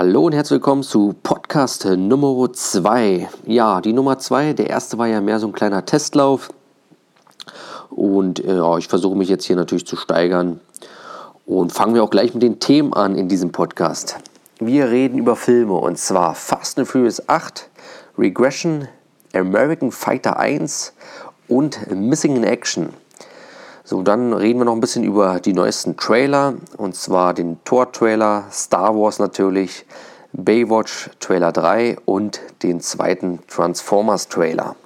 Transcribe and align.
Hallo 0.00 0.24
und 0.24 0.32
herzlich 0.32 0.52
willkommen 0.52 0.82
zu 0.82 1.14
Podcast 1.22 1.84
Nummer 1.84 2.50
2. 2.50 3.28
Ja, 3.44 3.82
die 3.82 3.92
Nummer 3.92 4.18
2, 4.18 4.54
der 4.54 4.70
erste 4.70 4.96
war 4.96 5.06
ja 5.06 5.20
mehr 5.20 5.38
so 5.38 5.46
ein 5.46 5.52
kleiner 5.52 5.84
Testlauf. 5.84 6.48
Und 7.90 8.42
äh, 8.42 8.56
ja, 8.56 8.78
ich 8.78 8.88
versuche 8.88 9.14
mich 9.14 9.28
jetzt 9.28 9.44
hier 9.44 9.56
natürlich 9.56 9.86
zu 9.86 9.96
steigern. 9.96 10.58
Und 11.44 11.74
fangen 11.74 11.94
wir 11.94 12.02
auch 12.02 12.08
gleich 12.08 12.32
mit 12.32 12.42
den 12.42 12.60
Themen 12.60 12.94
an 12.94 13.14
in 13.14 13.28
diesem 13.28 13.52
Podcast. 13.52 14.16
Wir 14.58 14.88
reden 14.88 15.18
über 15.18 15.36
Filme 15.36 15.74
und 15.74 15.98
zwar 15.98 16.34
Fast 16.34 16.78
and 16.78 16.88
Furious 16.88 17.28
8, 17.28 17.68
Regression, 18.16 18.88
American 19.34 19.92
Fighter 19.92 20.38
1 20.38 20.94
und 21.46 21.90
Missing 21.94 22.36
in 22.36 22.44
Action. 22.44 22.88
So, 23.90 24.04
dann 24.04 24.32
reden 24.32 24.60
wir 24.60 24.66
noch 24.66 24.74
ein 24.74 24.80
bisschen 24.80 25.02
über 25.02 25.40
die 25.40 25.52
neuesten 25.52 25.96
Trailer 25.96 26.54
und 26.76 26.94
zwar 26.94 27.34
den 27.34 27.58
Tor-Trailer, 27.64 28.44
Star 28.52 28.94
Wars 28.94 29.18
natürlich, 29.18 29.84
Baywatch 30.32 31.10
Trailer 31.18 31.50
3 31.50 31.96
und 32.04 32.40
den 32.62 32.80
zweiten 32.80 33.40
Transformers 33.48 34.28
Trailer. 34.28 34.76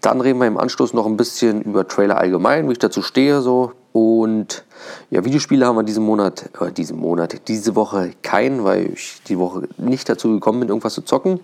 Dann 0.00 0.22
reden 0.22 0.40
wir 0.40 0.46
im 0.46 0.56
Anschluss 0.56 0.94
noch 0.94 1.04
ein 1.04 1.18
bisschen 1.18 1.60
über 1.60 1.86
Trailer 1.86 2.16
allgemein, 2.16 2.66
wie 2.68 2.72
ich 2.72 2.78
dazu 2.78 3.02
stehe 3.02 3.42
so. 3.42 3.72
Und 3.92 4.64
ja, 5.10 5.22
Videospiele 5.22 5.66
haben 5.66 5.76
wir 5.76 5.82
diesen 5.82 6.06
Monat, 6.06 6.48
äh, 6.58 6.72
diesen 6.72 6.96
Monat, 6.98 7.48
diese 7.48 7.74
Woche 7.74 8.12
keinen, 8.22 8.64
weil 8.64 8.92
ich 8.94 9.20
die 9.28 9.38
Woche 9.38 9.68
nicht 9.76 10.08
dazu 10.08 10.30
gekommen 10.30 10.60
bin, 10.60 10.70
irgendwas 10.70 10.94
zu 10.94 11.02
zocken. 11.02 11.40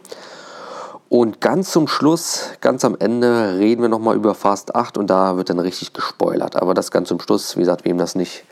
Und 1.13 1.43
ganz 1.43 1.71
zum 1.71 1.89
Schluss, 1.89 2.53
ganz 2.63 2.87
am 2.87 2.97
Ende, 2.99 3.59
reden 3.59 3.83
wir 3.83 3.91
nochmal 3.91 4.17
über 4.17 4.35
Fast 4.35 4.75
8 4.75 4.97
und 4.97 5.11
da 5.11 5.37
wird 5.37 5.51
dann 5.51 5.59
richtig 5.59 5.93
gespoilert. 5.93 6.57
Aber 6.57 6.73
das 6.73 6.91
ganz 6.91 7.09
zum 7.09 7.21
Schluss, 7.21 7.55
wie 7.55 7.61
gesagt, 7.61 7.85
wem 7.85 7.99
das 7.99 8.15
nicht, 8.15 8.45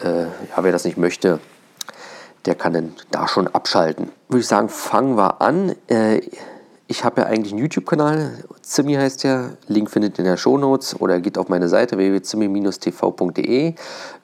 äh, 0.00 0.22
ja, 0.22 0.62
wer 0.62 0.72
das 0.72 0.84
nicht 0.84 0.98
möchte, 0.98 1.38
der 2.44 2.56
kann 2.56 2.72
dann 2.72 2.94
da 3.12 3.28
schon 3.28 3.46
abschalten. 3.46 4.10
Würde 4.28 4.40
ich 4.40 4.48
sagen, 4.48 4.68
fangen 4.68 5.16
wir 5.16 5.40
an. 5.40 5.76
Äh, 5.86 6.22
ich 6.88 7.04
habe 7.04 7.20
ja 7.20 7.28
eigentlich 7.28 7.52
einen 7.52 7.62
YouTube-Kanal, 7.62 8.32
Zimmi 8.62 8.94
heißt 8.94 9.22
der, 9.22 9.50
Link 9.68 9.88
findet 9.88 10.18
ihr 10.18 10.24
in 10.24 10.30
der 10.32 10.36
Shownotes 10.36 11.00
oder 11.00 11.20
geht 11.20 11.38
auf 11.38 11.48
meine 11.48 11.68
Seite 11.68 11.98
www.zimmi-tv.de. 11.98 13.74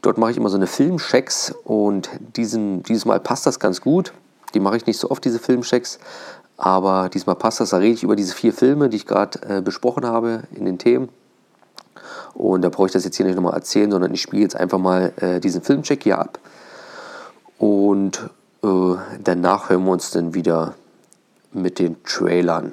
Dort 0.02 0.18
mache 0.18 0.32
ich 0.32 0.36
immer 0.36 0.48
so 0.48 0.56
eine 0.56 0.66
Filmchecks 0.66 1.54
und 1.62 2.10
diesen, 2.34 2.82
dieses 2.82 3.04
Mal 3.04 3.20
passt 3.20 3.46
das 3.46 3.60
ganz 3.60 3.80
gut. 3.80 4.12
Die 4.54 4.60
mache 4.60 4.78
ich 4.78 4.86
nicht 4.86 4.98
so 4.98 5.10
oft, 5.10 5.24
diese 5.24 5.38
Filmchecks, 5.38 5.98
aber 6.58 7.08
diesmal 7.08 7.36
passt 7.36 7.60
das, 7.60 7.70
da 7.70 7.78
rede 7.78 7.94
ich 7.94 8.02
über 8.02 8.16
diese 8.16 8.34
vier 8.34 8.52
Filme, 8.52 8.88
die 8.88 8.96
ich 8.96 9.06
gerade 9.06 9.38
äh, 9.48 9.62
besprochen 9.62 10.04
habe 10.04 10.42
in 10.52 10.64
den 10.64 10.76
Themen. 10.78 11.08
Und 12.34 12.62
da 12.62 12.68
brauche 12.68 12.86
ich 12.86 12.92
das 12.92 13.04
jetzt 13.04 13.16
hier 13.16 13.24
nicht 13.24 13.36
nochmal 13.36 13.54
erzählen, 13.54 13.90
sondern 13.90 14.12
ich 14.12 14.20
spiele 14.20 14.42
jetzt 14.42 14.56
einfach 14.56 14.78
mal 14.78 15.12
äh, 15.20 15.40
diesen 15.40 15.62
Filmcheck 15.62 16.02
hier 16.02 16.18
ab. 16.18 16.40
Und 17.58 18.28
äh, 18.62 18.94
danach 19.22 19.70
hören 19.70 19.84
wir 19.84 19.92
uns 19.92 20.10
dann 20.10 20.34
wieder 20.34 20.74
mit 21.52 21.78
den 21.78 22.02
Trailern. 22.02 22.72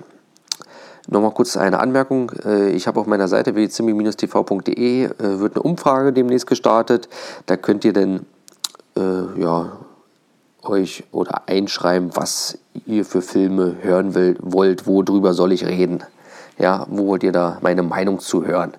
Nochmal 1.08 1.32
kurz 1.32 1.56
eine 1.56 1.80
Anmerkung. 1.80 2.32
Äh, 2.44 2.72
ich 2.72 2.88
habe 2.88 3.00
auf 3.00 3.06
meiner 3.06 3.28
Seite 3.28 3.54
www.tv.de 3.54 5.04
äh, 5.04 5.10
wird 5.18 5.56
eine 5.56 5.64
Umfrage 5.64 6.12
demnächst 6.12 6.48
gestartet. 6.48 7.08
Da 7.46 7.56
könnt 7.58 7.86
ihr 7.86 7.94
dann 7.94 8.26
äh, 8.98 9.40
ja, 9.40 9.74
euch 10.66 11.04
oder 11.12 11.48
einschreiben, 11.48 12.16
was 12.16 12.58
ihr 12.86 13.06
für 13.06 13.22
Filme 13.22 13.78
hören 13.82 14.16
will, 14.16 14.38
wollt, 14.42 14.88
worüber 14.88 15.34
soll 15.34 15.52
ich 15.52 15.66
reden. 15.66 16.04
Ja, 16.58 16.86
wo 16.90 17.08
wollt 17.08 17.24
ihr 17.24 17.32
da 17.32 17.58
meine 17.62 17.84
Meinung 17.84 18.20
zu 18.20 18.46
hören? 18.46 18.74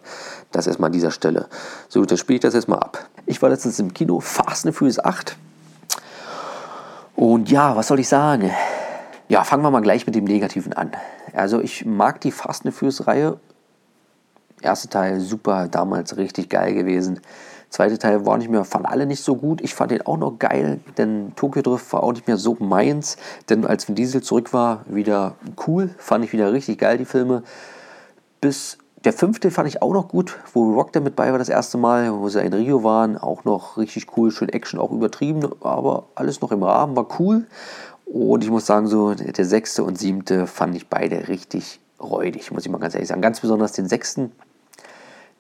Das 0.53 0.67
erstmal 0.67 0.89
an 0.89 0.93
dieser 0.93 1.11
Stelle. 1.11 1.47
So, 1.89 2.05
dann 2.05 2.17
spiele 2.17 2.37
ich 2.37 2.43
das 2.43 2.55
jetzt 2.55 2.69
mal 2.69 2.79
ab. 2.79 3.07
Ich 3.27 3.43
war 3.43 3.51
letztens 3.51 3.79
im 3.79 3.93
Kino, 3.93 4.21
Fast 4.21 4.67
and 4.67 4.75
Furious 4.75 4.99
8. 4.99 5.37
Und 7.17 7.51
ja, 7.51 7.77
was 7.77 7.89
soll 7.89 8.01
ich 8.01 8.09
sagen? 8.09 8.51
Ja, 9.29 9.45
fangen 9.45 9.63
wir 9.63 9.71
mal 9.71 9.81
gleich 9.81 10.07
mit 10.07 10.15
dem 10.15 10.25
Negativen 10.25 10.73
an. 10.73 10.93
Also 11.35 11.61
ich 11.61 11.85
mag 11.85 12.21
die 12.21 12.31
Fast 12.31 12.65
and 12.65 12.75
Furious 12.75 13.07
Reihe. 13.07 13.39
Erster 14.63 14.89
Teil 14.89 15.21
super, 15.21 15.69
damals 15.69 16.17
richtig 16.17 16.49
geil 16.49 16.73
gewesen. 16.75 17.21
Zweite 17.77 17.99
Teil 17.99 18.25
war 18.25 18.39
nicht 18.39 18.49
mehr, 18.49 18.65
fand 18.65 18.87
alle 18.87 19.05
nicht 19.05 19.23
so 19.23 19.37
gut. 19.37 19.61
Ich 19.61 19.75
fand 19.75 19.91
den 19.91 20.01
auch 20.07 20.17
noch 20.17 20.39
geil, 20.39 20.81
denn 20.97 21.33
Tokyo 21.37 21.61
Drift 21.61 21.93
war 21.93 22.03
auch 22.03 22.13
nicht 22.15 22.27
mehr 22.27 22.39
so 22.39 22.57
meins. 22.59 23.19
Denn 23.51 23.67
als 23.67 23.87
Vin 23.87 23.95
Diesel 23.95 24.23
zurück 24.23 24.55
war, 24.55 24.87
wieder 24.89 25.35
cool, 25.67 25.91
fand 25.99 26.25
ich 26.25 26.33
wieder 26.33 26.55
richtig 26.55 26.79
geil, 26.79 26.97
die 26.97 27.05
Filme. 27.05 27.43
Bis 28.41 28.79
der 29.05 29.13
fünfte 29.13 29.51
fand 29.51 29.69
ich 29.69 29.83
auch 29.83 29.93
noch 29.93 30.09
gut, 30.09 30.39
wo 30.55 30.73
Rock 30.73 30.95
da 30.95 31.01
mit 31.01 31.17
bei 31.17 31.31
war 31.31 31.39
das 31.39 31.51
erste 31.51 31.77
Mal, 31.77 32.19
wo 32.19 32.31
sie 32.31 32.41
in 32.41 32.55
Rio 32.55 32.83
waren. 32.83 33.19
Auch 33.19 33.45
noch 33.45 33.77
richtig 33.77 34.07
cool, 34.17 34.31
schön 34.31 34.49
Action, 34.49 34.81
auch 34.81 34.91
übertrieben, 34.91 35.47
aber 35.61 36.07
alles 36.15 36.41
noch 36.41 36.53
im 36.53 36.63
Rahmen, 36.63 36.97
war 36.97 37.07
cool. 37.21 37.45
Und 38.07 38.43
ich 38.43 38.49
muss 38.49 38.65
sagen, 38.65 38.87
so 38.87 39.13
der 39.13 39.45
sechste 39.45 39.85
und 39.85 39.99
siebte 39.99 40.47
fand 40.47 40.75
ich 40.77 40.89
beide 40.89 41.29
richtig 41.29 41.79
räudig, 42.01 42.51
muss 42.53 42.65
ich 42.65 42.73
mal 42.73 42.79
ganz 42.79 42.95
ehrlich 42.95 43.11
sagen. 43.11 43.21
Ganz 43.21 43.41
besonders 43.41 43.73
den 43.73 43.87
sechsten, 43.87 44.33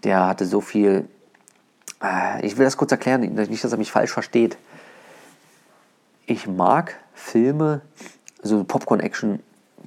der 0.04 0.26
hatte 0.26 0.44
so 0.44 0.60
viel 0.60 1.08
ich 2.42 2.58
will 2.58 2.64
das 2.64 2.76
kurz 2.76 2.92
erklären, 2.92 3.20
nicht, 3.20 3.64
dass 3.64 3.72
er 3.72 3.78
mich 3.78 3.90
falsch 3.90 4.12
versteht. 4.12 4.58
Ich 6.26 6.46
mag 6.46 6.96
Filme, 7.14 7.80
also 8.42 8.64
Popcorn-Action 8.64 9.40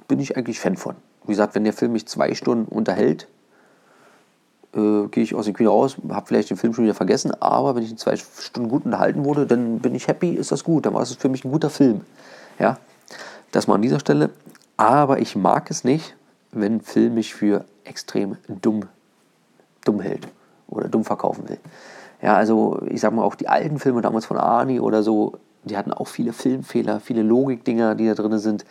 bin 0.08 0.18
ich 0.18 0.36
eigentlich 0.36 0.58
Fan 0.58 0.76
von. 0.76 0.96
Wie 1.24 1.32
gesagt, 1.32 1.54
wenn 1.54 1.64
der 1.64 1.72
Film 1.72 1.92
mich 1.92 2.06
zwei 2.06 2.34
Stunden 2.34 2.64
unterhält, 2.64 3.28
äh, 4.74 5.06
gehe 5.08 5.22
ich 5.22 5.34
aus 5.34 5.44
dem 5.44 5.54
Kino 5.54 5.70
raus, 5.70 5.96
habe 6.08 6.26
vielleicht 6.26 6.50
den 6.50 6.56
Film 6.56 6.74
schon 6.74 6.84
wieder 6.84 6.94
vergessen, 6.94 7.32
aber 7.40 7.74
wenn 7.74 7.82
ich 7.82 7.90
in 7.90 7.98
zwei 7.98 8.16
Stunden 8.16 8.68
gut 8.68 8.84
unterhalten 8.84 9.24
wurde, 9.24 9.46
dann 9.46 9.80
bin 9.80 9.94
ich 9.94 10.08
happy, 10.08 10.30
ist 10.30 10.52
das 10.52 10.64
gut, 10.64 10.86
dann 10.86 10.94
war 10.94 11.02
es 11.02 11.14
für 11.14 11.28
mich 11.28 11.44
ein 11.44 11.50
guter 11.50 11.70
Film. 11.70 12.02
Ja, 12.58 12.78
das 13.52 13.66
mal 13.66 13.74
an 13.74 13.82
dieser 13.82 14.00
Stelle. 14.00 14.30
Aber 14.76 15.18
ich 15.18 15.36
mag 15.36 15.70
es 15.70 15.84
nicht, 15.84 16.16
wenn 16.52 16.76
ein 16.76 16.80
Film 16.80 17.14
mich 17.14 17.34
für 17.34 17.64
extrem 17.84 18.36
dumm, 18.48 18.86
dumm 19.84 20.00
hält 20.00 20.26
oder 20.68 20.88
dumm 20.88 21.04
verkaufen 21.04 21.48
will. 21.48 21.58
Ja, 22.22 22.34
also 22.34 22.82
ich 22.86 23.00
sag 23.00 23.12
mal 23.12 23.22
auch 23.22 23.34
die 23.34 23.48
alten 23.48 23.78
Filme 23.78 24.02
damals 24.02 24.26
von 24.26 24.36
Arnie 24.36 24.80
oder 24.80 25.02
so, 25.02 25.38
die 25.64 25.76
hatten 25.76 25.92
auch 25.92 26.08
viele 26.08 26.32
Filmfehler, 26.32 27.00
viele 27.00 27.22
Logikdinger, 27.22 27.94
die 27.94 28.06
da 28.06 28.14
drin 28.14 28.38
sind. 28.38 28.64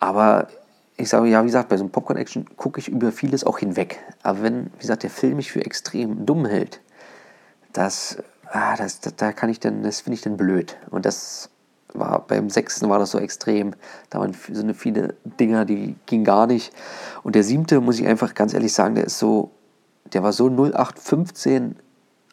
Aber 0.00 0.48
ich 0.96 1.08
sage, 1.08 1.28
ja, 1.28 1.42
wie 1.42 1.46
gesagt, 1.46 1.68
bei 1.68 1.76
so 1.76 1.84
einem 1.84 1.90
Popcorn-Action 1.90 2.56
gucke 2.56 2.78
ich 2.78 2.88
über 2.88 3.10
vieles 3.12 3.44
auch 3.44 3.58
hinweg. 3.58 4.00
Aber 4.22 4.42
wenn, 4.42 4.66
wie 4.74 4.80
gesagt, 4.80 5.02
der 5.02 5.10
Film 5.10 5.36
mich 5.36 5.50
für 5.50 5.64
extrem 5.64 6.24
dumm 6.26 6.46
hält, 6.46 6.80
das, 7.72 8.18
ah, 8.50 8.76
das, 8.76 9.00
das 9.00 9.16
da 9.16 9.32
kann 9.32 9.50
ich 9.50 9.60
dann, 9.60 9.82
das 9.82 10.00
finde 10.00 10.14
ich 10.14 10.22
dann 10.22 10.36
blöd. 10.36 10.76
Und 10.90 11.04
das 11.04 11.50
war 11.94 12.24
beim 12.26 12.50
sechsten 12.50 12.88
war 12.88 12.98
das 12.98 13.12
so 13.12 13.18
extrem. 13.18 13.74
Da 14.10 14.20
waren 14.20 14.34
so 14.52 14.62
eine 14.62 14.74
viele 14.74 15.14
Dinger, 15.24 15.64
die 15.64 15.96
gingen 16.06 16.24
gar 16.24 16.46
nicht. 16.46 16.72
Und 17.22 17.34
der 17.34 17.44
siebte, 17.44 17.80
muss 17.80 17.98
ich 17.98 18.06
einfach 18.06 18.34
ganz 18.34 18.54
ehrlich 18.54 18.72
sagen, 18.72 18.94
der 18.94 19.04
ist 19.04 19.18
so, 19.18 19.50
der 20.12 20.22
war 20.22 20.32
so 20.32 20.48
0815 20.48 21.76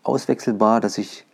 auswechselbar, 0.03 0.79
dass 0.79 0.97
ich. 0.97 1.25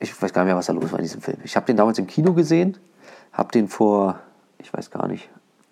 Ich 0.00 0.20
weiß 0.22 0.32
gar 0.32 0.42
nicht 0.42 0.50
mehr, 0.50 0.56
was 0.56 0.66
da 0.66 0.72
los 0.72 0.92
war 0.92 1.00
in 1.00 1.04
diesem 1.04 1.20
Film. 1.20 1.38
Ich 1.42 1.56
habe 1.56 1.66
den 1.66 1.76
damals 1.76 1.98
im 1.98 2.06
Kino 2.06 2.32
gesehen, 2.32 2.78
habe 3.32 3.50
den 3.50 3.68
vor, 3.68 4.20
ich 4.58 4.72
weiß 4.72 4.92
gar 4.92 5.08
nicht, 5.08 5.28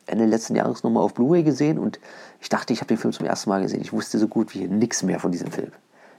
Ende 0.07 0.25
letzten 0.25 0.57
Jahres 0.57 0.83
nochmal 0.83 1.05
auf 1.05 1.15
Blu-ray 1.15 1.45
gesehen 1.45 1.79
und 1.79 2.01
ich 2.41 2.49
dachte, 2.49 2.73
ich 2.73 2.81
habe 2.81 2.89
den 2.89 2.97
Film 2.97 3.13
zum 3.13 3.27
ersten 3.27 3.51
Mal 3.51 3.63
gesehen. 3.63 3.81
Ich 3.81 3.93
wusste 3.93 4.19
so 4.19 4.27
gut 4.27 4.55
wie 4.55 4.67
nichts 4.67 5.03
mehr 5.03 5.21
von 5.21 5.31
diesem 5.31 5.51
Film. 5.51 5.71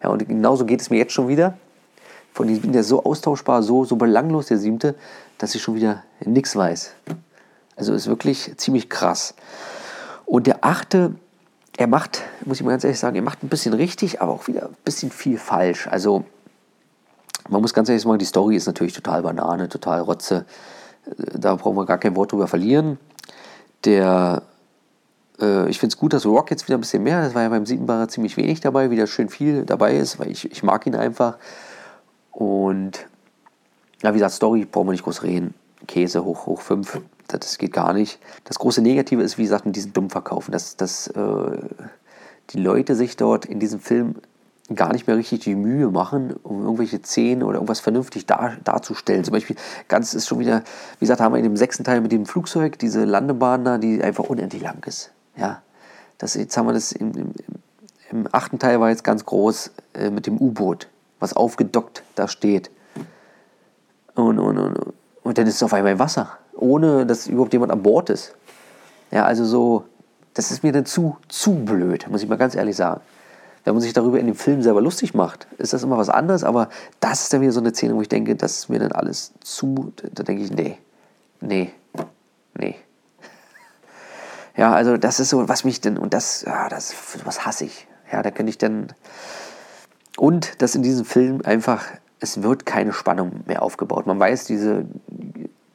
Ja, 0.01 0.09
und 0.09 0.27
genauso 0.27 0.65
geht 0.65 0.81
es 0.81 0.89
mir 0.89 0.97
jetzt 0.97 1.13
schon 1.13 1.27
wieder. 1.27 1.57
Von 2.33 2.47
diesem, 2.47 2.71
der 2.71 2.83
so 2.83 3.03
austauschbar, 3.03 3.63
so, 3.63 3.83
so 3.83 3.95
belanglos, 3.95 4.47
der 4.47 4.57
siebte, 4.57 4.95
dass 5.37 5.55
ich 5.55 5.61
schon 5.61 5.75
wieder 5.75 6.03
nichts 6.23 6.55
weiß. 6.55 6.93
Also 7.75 7.93
ist 7.93 8.07
wirklich 8.07 8.53
ziemlich 8.57 8.89
krass. 8.89 9.33
Und 10.25 10.47
der 10.47 10.59
achte, 10.61 11.15
er 11.77 11.87
macht, 11.87 12.23
muss 12.43 12.57
ich 12.57 12.63
mal 12.63 12.71
ganz 12.71 12.83
ehrlich 12.83 12.99
sagen, 12.99 13.15
er 13.15 13.21
macht 13.21 13.43
ein 13.43 13.49
bisschen 13.49 13.73
richtig, 13.73 14.19
aber 14.19 14.33
auch 14.33 14.47
wieder 14.47 14.63
ein 14.63 14.75
bisschen 14.83 15.11
viel 15.11 15.37
falsch. 15.37 15.87
Also 15.87 16.25
man 17.49 17.61
muss 17.61 17.73
ganz 17.73 17.87
ehrlich 17.87 18.01
sagen, 18.01 18.17
die 18.17 18.25
Story 18.25 18.55
ist 18.55 18.65
natürlich 18.65 18.93
total 18.93 19.21
Banane, 19.21 19.69
total 19.69 20.01
Rotze. 20.01 20.45
Äh, 21.05 21.39
da 21.39 21.55
brauchen 21.55 21.77
wir 21.77 21.85
gar 21.85 21.99
kein 21.99 22.15
Wort 22.15 22.31
drüber 22.31 22.47
verlieren. 22.47 22.97
Der, 23.85 24.41
äh, 25.39 25.69
ich 25.69 25.79
finde 25.79 25.93
es 25.93 25.99
gut, 25.99 26.13
dass 26.13 26.25
Rock 26.25 26.49
jetzt 26.49 26.67
wieder 26.67 26.79
ein 26.79 26.81
bisschen 26.81 27.03
mehr, 27.03 27.21
das 27.21 27.35
war 27.35 27.43
ja 27.43 27.49
beim 27.49 27.67
Siebenbarer 27.67 28.07
ziemlich 28.07 28.37
wenig 28.37 28.59
dabei, 28.59 28.89
wieder 28.89 29.05
schön 29.05 29.29
viel 29.29 29.63
dabei 29.63 29.95
ist, 29.95 30.19
weil 30.19 30.31
ich, 30.31 30.51
ich 30.51 30.63
mag 30.63 30.87
ihn 30.87 30.95
einfach. 30.95 31.37
Und 32.31 33.05
ja, 34.01 34.09
wie 34.13 34.17
gesagt, 34.17 34.33
Story 34.33 34.65
brauchen 34.65 34.87
wir 34.87 34.91
nicht 34.93 35.03
groß 35.03 35.21
reden. 35.21 35.53
Käse 35.87 36.25
hoch, 36.25 36.47
hoch 36.47 36.61
5 36.61 37.01
das 37.27 37.57
geht 37.57 37.73
gar 37.73 37.93
nicht. 37.93 38.19
Das 38.45 38.59
große 38.59 38.81
Negative 38.81 39.21
ist, 39.21 39.37
wie 39.37 39.43
gesagt, 39.43 39.65
mit 39.65 39.75
diesem 39.75 39.93
Dummverkaufen, 39.93 40.51
dass, 40.51 40.77
dass 40.77 41.07
äh, 41.07 41.57
die 42.51 42.59
Leute 42.59 42.95
sich 42.95 43.17
dort 43.17 43.45
in 43.45 43.59
diesem 43.59 43.79
Film 43.79 44.15
gar 44.75 44.91
nicht 44.91 45.07
mehr 45.07 45.15
richtig 45.15 45.41
die 45.41 45.55
Mühe 45.55 45.89
machen, 45.89 46.33
um 46.43 46.61
irgendwelche 46.61 47.01
Szenen 47.01 47.43
oder 47.43 47.55
irgendwas 47.55 47.79
vernünftig 47.79 48.25
dar, 48.25 48.57
darzustellen. 48.63 49.23
Zum 49.23 49.31
Beispiel, 49.31 49.55
ganz 49.87 50.13
ist 50.13 50.27
schon 50.27 50.39
wieder, 50.39 50.63
wie 50.99 51.05
gesagt, 51.05 51.21
haben 51.21 51.33
wir 51.33 51.37
in 51.37 51.43
dem 51.43 51.57
sechsten 51.57 51.83
Teil 51.83 52.01
mit 52.01 52.11
dem 52.11 52.25
Flugzeug 52.25 52.77
diese 52.79 53.05
Landebahn 53.05 53.63
da, 53.63 53.77
die 53.77 54.01
einfach 54.03 54.25
unendlich 54.25 54.61
lang 54.61 54.83
ist. 54.85 55.11
Ja, 55.37 55.61
das, 56.17 56.35
jetzt 56.35 56.57
haben 56.57 56.67
wir 56.67 56.73
das 56.73 56.91
im, 56.91 57.11
im, 57.13 57.33
im 58.11 58.27
achten 58.31 58.59
Teil 58.59 58.79
war 58.79 58.89
jetzt 58.89 59.03
ganz 59.03 59.25
groß 59.25 59.71
äh, 59.93 60.09
mit 60.09 60.27
dem 60.27 60.37
U-Boot, 60.37 60.89
was 61.19 61.33
aufgedockt 61.33 62.03
da 62.15 62.27
steht. 62.27 62.69
Und, 64.15 64.39
und, 64.39 64.57
und, 64.57 64.93
und 65.23 65.37
dann 65.37 65.47
ist 65.47 65.55
es 65.55 65.63
auf 65.63 65.73
einmal 65.73 65.99
Wasser, 65.99 66.37
ohne 66.57 67.05
dass 67.05 67.27
überhaupt 67.27 67.53
jemand 67.53 67.71
an 67.71 67.83
Bord 67.83 68.09
ist. 68.09 68.35
Ja, 69.11 69.25
also 69.25 69.45
so, 69.45 69.85
das 70.33 70.51
ist 70.51 70.63
mir 70.63 70.71
dann 70.71 70.85
zu, 70.85 71.17
zu 71.27 71.53
blöd, 71.53 72.07
muss 72.09 72.23
ich 72.23 72.29
mal 72.29 72.37
ganz 72.37 72.55
ehrlich 72.55 72.75
sagen. 72.75 73.01
Wenn 73.63 73.73
man 73.73 73.81
sich 73.81 73.93
darüber 73.93 74.19
in 74.19 74.27
dem 74.27 74.35
Film 74.35 74.61
selber 74.61 74.81
lustig 74.81 75.13
macht, 75.13 75.47
ist 75.57 75.73
das 75.73 75.83
immer 75.83 75.97
was 75.97 76.09
anderes, 76.09 76.43
aber 76.43 76.69
das 76.99 77.23
ist 77.23 77.33
dann 77.33 77.41
wieder 77.41 77.51
so 77.51 77.59
eine 77.59 77.73
Szene, 77.73 77.95
wo 77.95 78.01
ich 78.01 78.07
denke, 78.07 78.35
das 78.35 78.57
ist 78.57 78.69
mir 78.69 78.79
dann 78.79 78.93
alles 78.93 79.33
zu, 79.41 79.91
da 80.13 80.23
denke 80.23 80.43
ich, 80.43 80.51
nee, 80.51 80.77
nee, 81.41 81.71
nee. 82.57 82.75
Ja, 84.55 84.73
also 84.73 84.97
das 84.97 85.19
ist 85.19 85.29
so, 85.29 85.47
was 85.49 85.63
mich 85.63 85.81
denn, 85.81 85.97
und 85.97 86.13
das, 86.13 86.43
ja, 86.43 86.69
das, 86.69 86.95
was 87.25 87.45
hasse 87.45 87.65
ich. 87.65 87.87
Ja, 88.11 88.23
da 88.23 88.31
könnte 88.31 88.49
ich 88.49 88.57
dann, 88.57 88.93
und 90.17 90.61
dass 90.61 90.73
in 90.73 90.81
diesem 90.81 91.05
Film 91.05 91.41
einfach, 91.43 91.85
es 92.19 92.41
wird 92.41 92.65
keine 92.65 92.93
Spannung 92.93 93.41
mehr 93.45 93.61
aufgebaut. 93.61 94.07
Man 94.07 94.19
weiß, 94.19 94.45
diese, 94.45 94.85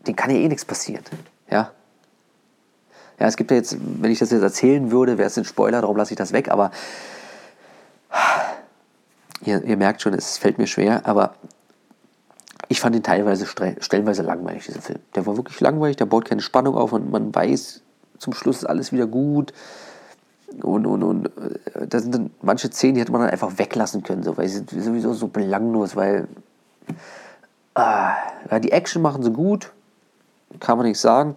den 0.06 0.16
kann 0.16 0.30
ja 0.30 0.36
eh 0.36 0.48
nichts 0.48 0.64
passieren. 0.64 1.04
Ja. 1.50 1.70
Ja, 3.18 3.26
es 3.26 3.36
gibt 3.36 3.50
ja 3.50 3.56
jetzt, 3.56 3.76
wenn 3.80 4.10
ich 4.10 4.18
das 4.18 4.30
jetzt 4.30 4.42
erzählen 4.42 4.90
würde, 4.90 5.18
wäre 5.18 5.28
es 5.28 5.38
ein 5.38 5.44
Spoiler, 5.44 5.80
darum 5.80 5.96
lasse 5.96 6.12
ich 6.12 6.18
das 6.18 6.32
weg, 6.32 6.48
aber 6.48 6.70
ihr, 9.44 9.62
ihr 9.62 9.76
merkt 9.76 10.02
schon, 10.02 10.14
es 10.14 10.38
fällt 10.38 10.58
mir 10.58 10.66
schwer, 10.66 11.06
aber 11.06 11.34
ich 12.68 12.80
fand 12.80 12.96
ihn 12.96 13.02
teilweise 13.02 13.46
stellenweise 13.46 14.22
langweilig, 14.22 14.66
diesen 14.66 14.82
Film. 14.82 14.98
Der 15.14 15.26
war 15.26 15.36
wirklich 15.36 15.60
langweilig, 15.60 15.96
der 15.96 16.06
baut 16.06 16.24
keine 16.24 16.40
Spannung 16.40 16.74
auf 16.74 16.92
und 16.92 17.10
man 17.10 17.34
weiß, 17.34 17.82
zum 18.18 18.32
Schluss 18.32 18.58
ist 18.58 18.64
alles 18.64 18.92
wieder 18.92 19.06
gut. 19.06 19.52
Und, 20.62 20.86
und, 20.86 21.02
und 21.02 21.26
äh, 21.26 21.86
da 21.86 21.98
sind 21.98 22.14
dann 22.14 22.30
manche 22.42 22.70
Szenen, 22.70 22.94
die 22.94 23.00
hätte 23.00 23.12
man 23.12 23.22
dann 23.22 23.30
einfach 23.30 23.58
weglassen 23.58 24.02
können, 24.02 24.22
so, 24.22 24.36
weil 24.36 24.48
sie 24.48 24.56
sind 24.56 24.70
sowieso 24.70 25.12
so 25.14 25.28
belanglos, 25.28 25.96
weil 25.96 26.28
ah, 27.74 28.14
ja, 28.50 28.58
die 28.58 28.72
Action 28.72 29.02
machen 29.02 29.22
sie 29.22 29.30
gut, 29.30 29.72
kann 30.60 30.78
man 30.78 30.86
nicht 30.86 31.00
sagen. 31.00 31.36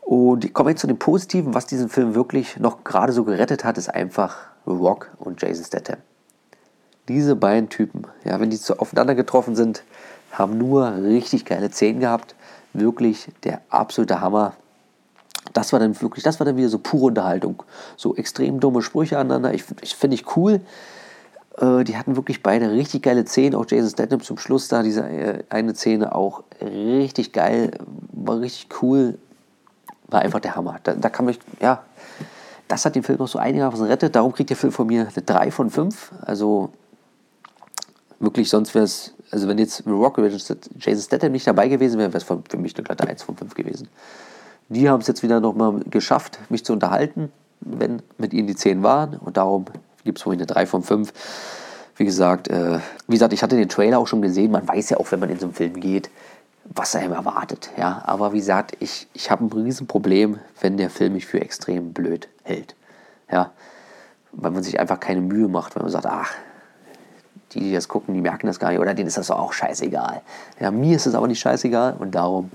Und 0.00 0.44
ich 0.44 0.54
komme 0.54 0.70
jetzt 0.70 0.80
zu 0.80 0.86
dem 0.86 0.98
Positiven, 0.98 1.54
was 1.54 1.66
diesen 1.66 1.88
Film 1.88 2.14
wirklich 2.14 2.58
noch 2.58 2.84
gerade 2.84 3.12
so 3.12 3.24
gerettet 3.24 3.64
hat, 3.64 3.76
ist 3.76 3.92
einfach 3.92 4.36
Rock 4.66 5.10
und 5.18 5.42
Jason 5.42 5.64
Statham. 5.64 5.98
Diese 7.08 7.36
beiden 7.36 7.68
Typen, 7.68 8.06
ja, 8.24 8.38
wenn 8.40 8.50
die 8.50 8.56
so 8.56 8.76
aufeinander 8.76 9.14
getroffen 9.14 9.56
sind, 9.56 9.82
haben 10.32 10.58
nur 10.58 10.96
richtig 10.96 11.44
geile 11.44 11.70
Szenen 11.70 12.00
gehabt. 12.00 12.34
Wirklich 12.72 13.28
der 13.44 13.60
absolute 13.68 14.20
Hammer. 14.20 14.54
Das 15.52 15.72
war 15.72 15.80
dann 15.80 16.00
wirklich, 16.00 16.24
das 16.24 16.38
war 16.38 16.44
dann 16.44 16.56
wieder 16.56 16.68
so 16.68 16.78
pure 16.78 17.06
Unterhaltung. 17.06 17.62
So 17.96 18.14
extrem 18.16 18.60
dumme 18.60 18.82
Sprüche 18.82 19.18
aneinander. 19.18 19.54
Ich, 19.54 19.64
ich 19.80 19.96
finde 19.96 20.14
ich 20.14 20.36
cool. 20.36 20.60
Äh, 21.58 21.84
die 21.84 21.96
hatten 21.96 22.16
wirklich 22.16 22.42
beide 22.42 22.70
richtig 22.70 23.02
geile 23.02 23.24
Szenen. 23.26 23.54
Auch 23.54 23.66
Jason 23.68 23.90
Statham 23.90 24.20
zum 24.20 24.38
Schluss 24.38 24.68
da, 24.68 24.82
diese 24.82 25.08
äh, 25.08 25.44
eine 25.48 25.74
Szene 25.74 26.14
auch 26.14 26.44
richtig 26.60 27.32
geil. 27.32 27.72
War 28.12 28.40
richtig 28.40 28.68
cool. 28.82 29.18
War 30.08 30.20
einfach 30.20 30.40
der 30.40 30.56
Hammer. 30.56 30.78
Da, 30.82 30.94
da 30.94 31.08
kann 31.08 31.24
man, 31.24 31.36
ja, 31.60 31.82
das 32.68 32.84
hat 32.84 32.94
den 32.94 33.02
Film 33.02 33.18
noch 33.18 33.28
so 33.28 33.38
einigermaßen 33.38 33.86
rettet. 33.86 34.14
Darum 34.14 34.32
kriegt 34.32 34.50
der 34.50 34.56
Film 34.56 34.72
von 34.72 34.86
mir 34.86 35.08
eine 35.12 35.22
3 35.22 35.50
von 35.50 35.70
5. 35.70 36.12
Also 36.22 36.70
wirklich, 38.18 38.48
sonst 38.48 38.74
wäre 38.74 38.84
es 38.84 39.16
also 39.30 39.48
wenn 39.48 39.58
jetzt 39.58 39.86
Rock 39.86 40.18
Jason 40.18 41.02
Statham 41.02 41.32
nicht 41.32 41.46
dabei 41.46 41.68
gewesen 41.68 41.98
wäre, 41.98 42.12
wäre 42.12 42.18
es 42.18 42.24
für 42.24 42.56
mich 42.56 42.76
eine 42.76 42.84
glatte 42.84 43.06
1 43.08 43.22
von 43.22 43.36
5 43.36 43.54
gewesen. 43.54 43.88
Die 44.68 44.88
haben 44.88 45.00
es 45.00 45.06
jetzt 45.06 45.22
wieder 45.22 45.40
nochmal 45.40 45.80
geschafft, 45.90 46.38
mich 46.48 46.64
zu 46.64 46.72
unterhalten, 46.72 47.30
wenn 47.60 48.02
mit 48.18 48.32
ihnen 48.32 48.46
die 48.46 48.56
10 48.56 48.82
waren. 48.82 49.16
Und 49.16 49.36
darum 49.36 49.66
gibt 50.06 50.18
es 50.18 50.26
mich 50.26 50.38
eine 50.38 50.46
3 50.46 50.64
von 50.64 50.82
5. 50.82 51.12
Wie 51.96 52.04
gesagt, 52.04 52.48
äh, 52.48 52.78
wie 53.06 53.14
gesagt, 53.14 53.32
ich 53.34 53.42
hatte 53.42 53.56
den 53.56 53.68
Trailer 53.68 53.98
auch 53.98 54.06
schon 54.06 54.22
gesehen. 54.22 54.50
Man 54.50 54.66
weiß 54.66 54.90
ja 54.90 54.96
auch, 54.96 55.10
wenn 55.12 55.20
man 55.20 55.28
in 55.28 55.38
so 55.38 55.46
einen 55.46 55.54
Film 55.54 55.78
geht, 55.80 56.10
was 56.64 56.94
er 56.94 57.04
ihm 57.04 57.12
erwartet. 57.12 57.70
Ja? 57.76 58.02
Aber 58.06 58.32
wie 58.32 58.38
gesagt, 58.38 58.76
ich, 58.80 59.06
ich 59.12 59.30
habe 59.30 59.44
ein 59.44 59.52
Riesenproblem, 59.52 60.38
wenn 60.60 60.76
der 60.76 60.90
Film 60.90 61.14
mich 61.14 61.26
für 61.26 61.40
extrem 61.40 61.92
blöd 61.92 62.28
hält. 62.42 62.74
Ja? 63.30 63.52
Weil 64.32 64.50
man 64.50 64.62
sich 64.62 64.80
einfach 64.80 65.00
keine 65.00 65.20
Mühe 65.20 65.48
macht, 65.48 65.74
wenn 65.74 65.82
man 65.82 65.90
sagt, 65.90 66.06
ach, 66.06 66.32
die, 67.52 67.60
die 67.60 67.72
das 67.72 67.88
gucken, 67.88 68.14
die 68.14 68.20
merken 68.20 68.46
das 68.46 68.58
gar 68.58 68.70
nicht 68.70 68.80
oder 68.80 68.94
denen 68.94 69.08
ist 69.08 69.16
das 69.16 69.30
auch 69.30 69.52
scheißegal. 69.52 70.22
Ja, 70.60 70.70
mir 70.70 70.96
ist 70.96 71.06
es 71.06 71.14
aber 71.14 71.26
nicht 71.28 71.40
scheißegal 71.40 71.96
und 71.98 72.14
darum. 72.14 72.50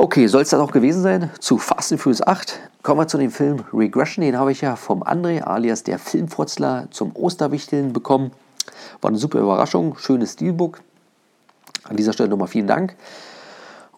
Okay, 0.00 0.28
soll 0.28 0.42
es 0.42 0.50
das 0.50 0.60
auch 0.60 0.70
gewesen 0.70 1.02
sein 1.02 1.28
zu 1.40 1.58
Fast 1.58 1.90
and 1.90 2.00
Furious 2.00 2.24
8? 2.24 2.60
Kommen 2.84 3.00
wir 3.00 3.08
zu 3.08 3.18
dem 3.18 3.32
Film 3.32 3.64
Regression. 3.72 4.24
Den 4.24 4.38
habe 4.38 4.52
ich 4.52 4.60
ja 4.60 4.76
vom 4.76 5.02
André 5.02 5.42
alias 5.42 5.82
der 5.82 5.98
Filmfrotzler 5.98 6.86
zum 6.92 7.16
Osterwichteln 7.16 7.92
bekommen. 7.92 8.30
War 9.00 9.08
eine 9.08 9.18
super 9.18 9.40
Überraschung, 9.40 9.98
schönes 9.98 10.34
Steelbook. 10.34 10.82
An 11.82 11.96
dieser 11.96 12.12
Stelle 12.12 12.28
nochmal 12.28 12.46
vielen 12.46 12.68
Dank. 12.68 12.94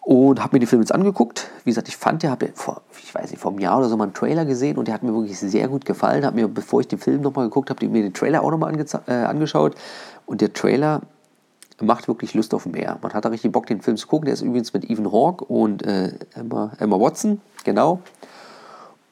Und 0.01 0.41
habe 0.41 0.55
mir 0.55 0.61
den 0.61 0.67
Film 0.67 0.81
jetzt 0.81 0.91
angeguckt. 0.91 1.51
Wie 1.65 1.69
gesagt, 1.69 1.87
ich 1.87 1.97
fand, 1.97 2.23
der 2.23 2.31
habe 2.31 2.49
vor, 2.55 2.81
ich 2.99 3.13
weiß 3.13 3.29
nicht, 3.29 3.39
vor 3.39 3.51
einem 3.51 3.59
Jahr 3.59 3.77
oder 3.77 3.87
so 3.87 3.95
mal 3.95 4.05
einen 4.05 4.15
Trailer 4.15 4.45
gesehen 4.45 4.77
und 4.77 4.87
der 4.87 4.95
hat 4.95 5.03
mir 5.03 5.13
wirklich 5.13 5.37
sehr 5.37 5.67
gut 5.67 5.85
gefallen. 5.85 6.25
Habe 6.25 6.35
mir, 6.35 6.47
bevor 6.47 6.79
ich 6.79 6.87
den 6.87 6.97
Film 6.97 7.21
nochmal 7.21 7.45
geguckt 7.45 7.69
habe, 7.69 7.87
mir 7.87 8.01
den 8.01 8.15
Trailer 8.15 8.41
auch 8.41 8.49
nochmal 8.49 8.73
äh, 9.05 9.11
angeschaut. 9.11 9.75
Und 10.25 10.41
der 10.41 10.51
Trailer 10.51 11.01
macht 11.81 12.07
wirklich 12.07 12.33
Lust 12.33 12.53
auf 12.53 12.65
mehr. 12.65 12.99
Man 13.01 13.13
hat 13.13 13.25
da 13.25 13.29
richtig 13.29 13.51
Bock, 13.51 13.65
den 13.65 13.81
Film 13.81 13.97
zu 13.97 14.07
gucken. 14.07 14.25
Der 14.25 14.33
ist 14.33 14.41
übrigens 14.41 14.73
mit 14.73 14.89
Ethan 14.89 15.11
Hawke 15.11 15.45
und 15.45 15.83
äh, 15.83 16.13
Emma, 16.33 16.71
Emma 16.79 16.99
Watson, 16.99 17.41
genau. 17.63 18.01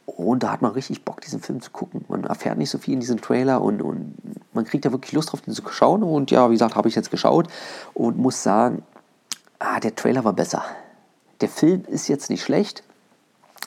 Und 0.05 0.43
da 0.43 0.51
hat 0.51 0.61
man 0.61 0.71
richtig 0.71 1.05
Bock, 1.05 1.21
diesen 1.21 1.39
Film 1.39 1.61
zu 1.61 1.71
gucken. 1.71 2.03
Man 2.07 2.23
erfährt 2.23 2.57
nicht 2.57 2.69
so 2.69 2.77
viel 2.77 2.95
in 2.95 2.99
diesem 2.99 3.21
Trailer 3.21 3.61
und, 3.61 3.81
und 3.81 4.15
man 4.53 4.65
kriegt 4.65 4.85
da 4.85 4.91
wirklich 4.91 5.11
Lust 5.11 5.31
drauf, 5.31 5.41
den 5.41 5.53
zu 5.53 5.63
schauen. 5.69 6.03
Und 6.03 6.31
ja, 6.31 6.49
wie 6.49 6.55
gesagt, 6.55 6.75
habe 6.75 6.89
ich 6.89 6.95
jetzt 6.95 7.11
geschaut 7.11 7.47
und 7.93 8.17
muss 8.17 8.41
sagen, 8.41 8.83
ah, 9.59 9.79
der 9.79 9.95
Trailer 9.95 10.23
war 10.23 10.33
besser. 10.33 10.63
Der 11.41 11.49
Film 11.49 11.83
ist 11.87 12.07
jetzt 12.07 12.29
nicht 12.29 12.43
schlecht. 12.43 12.83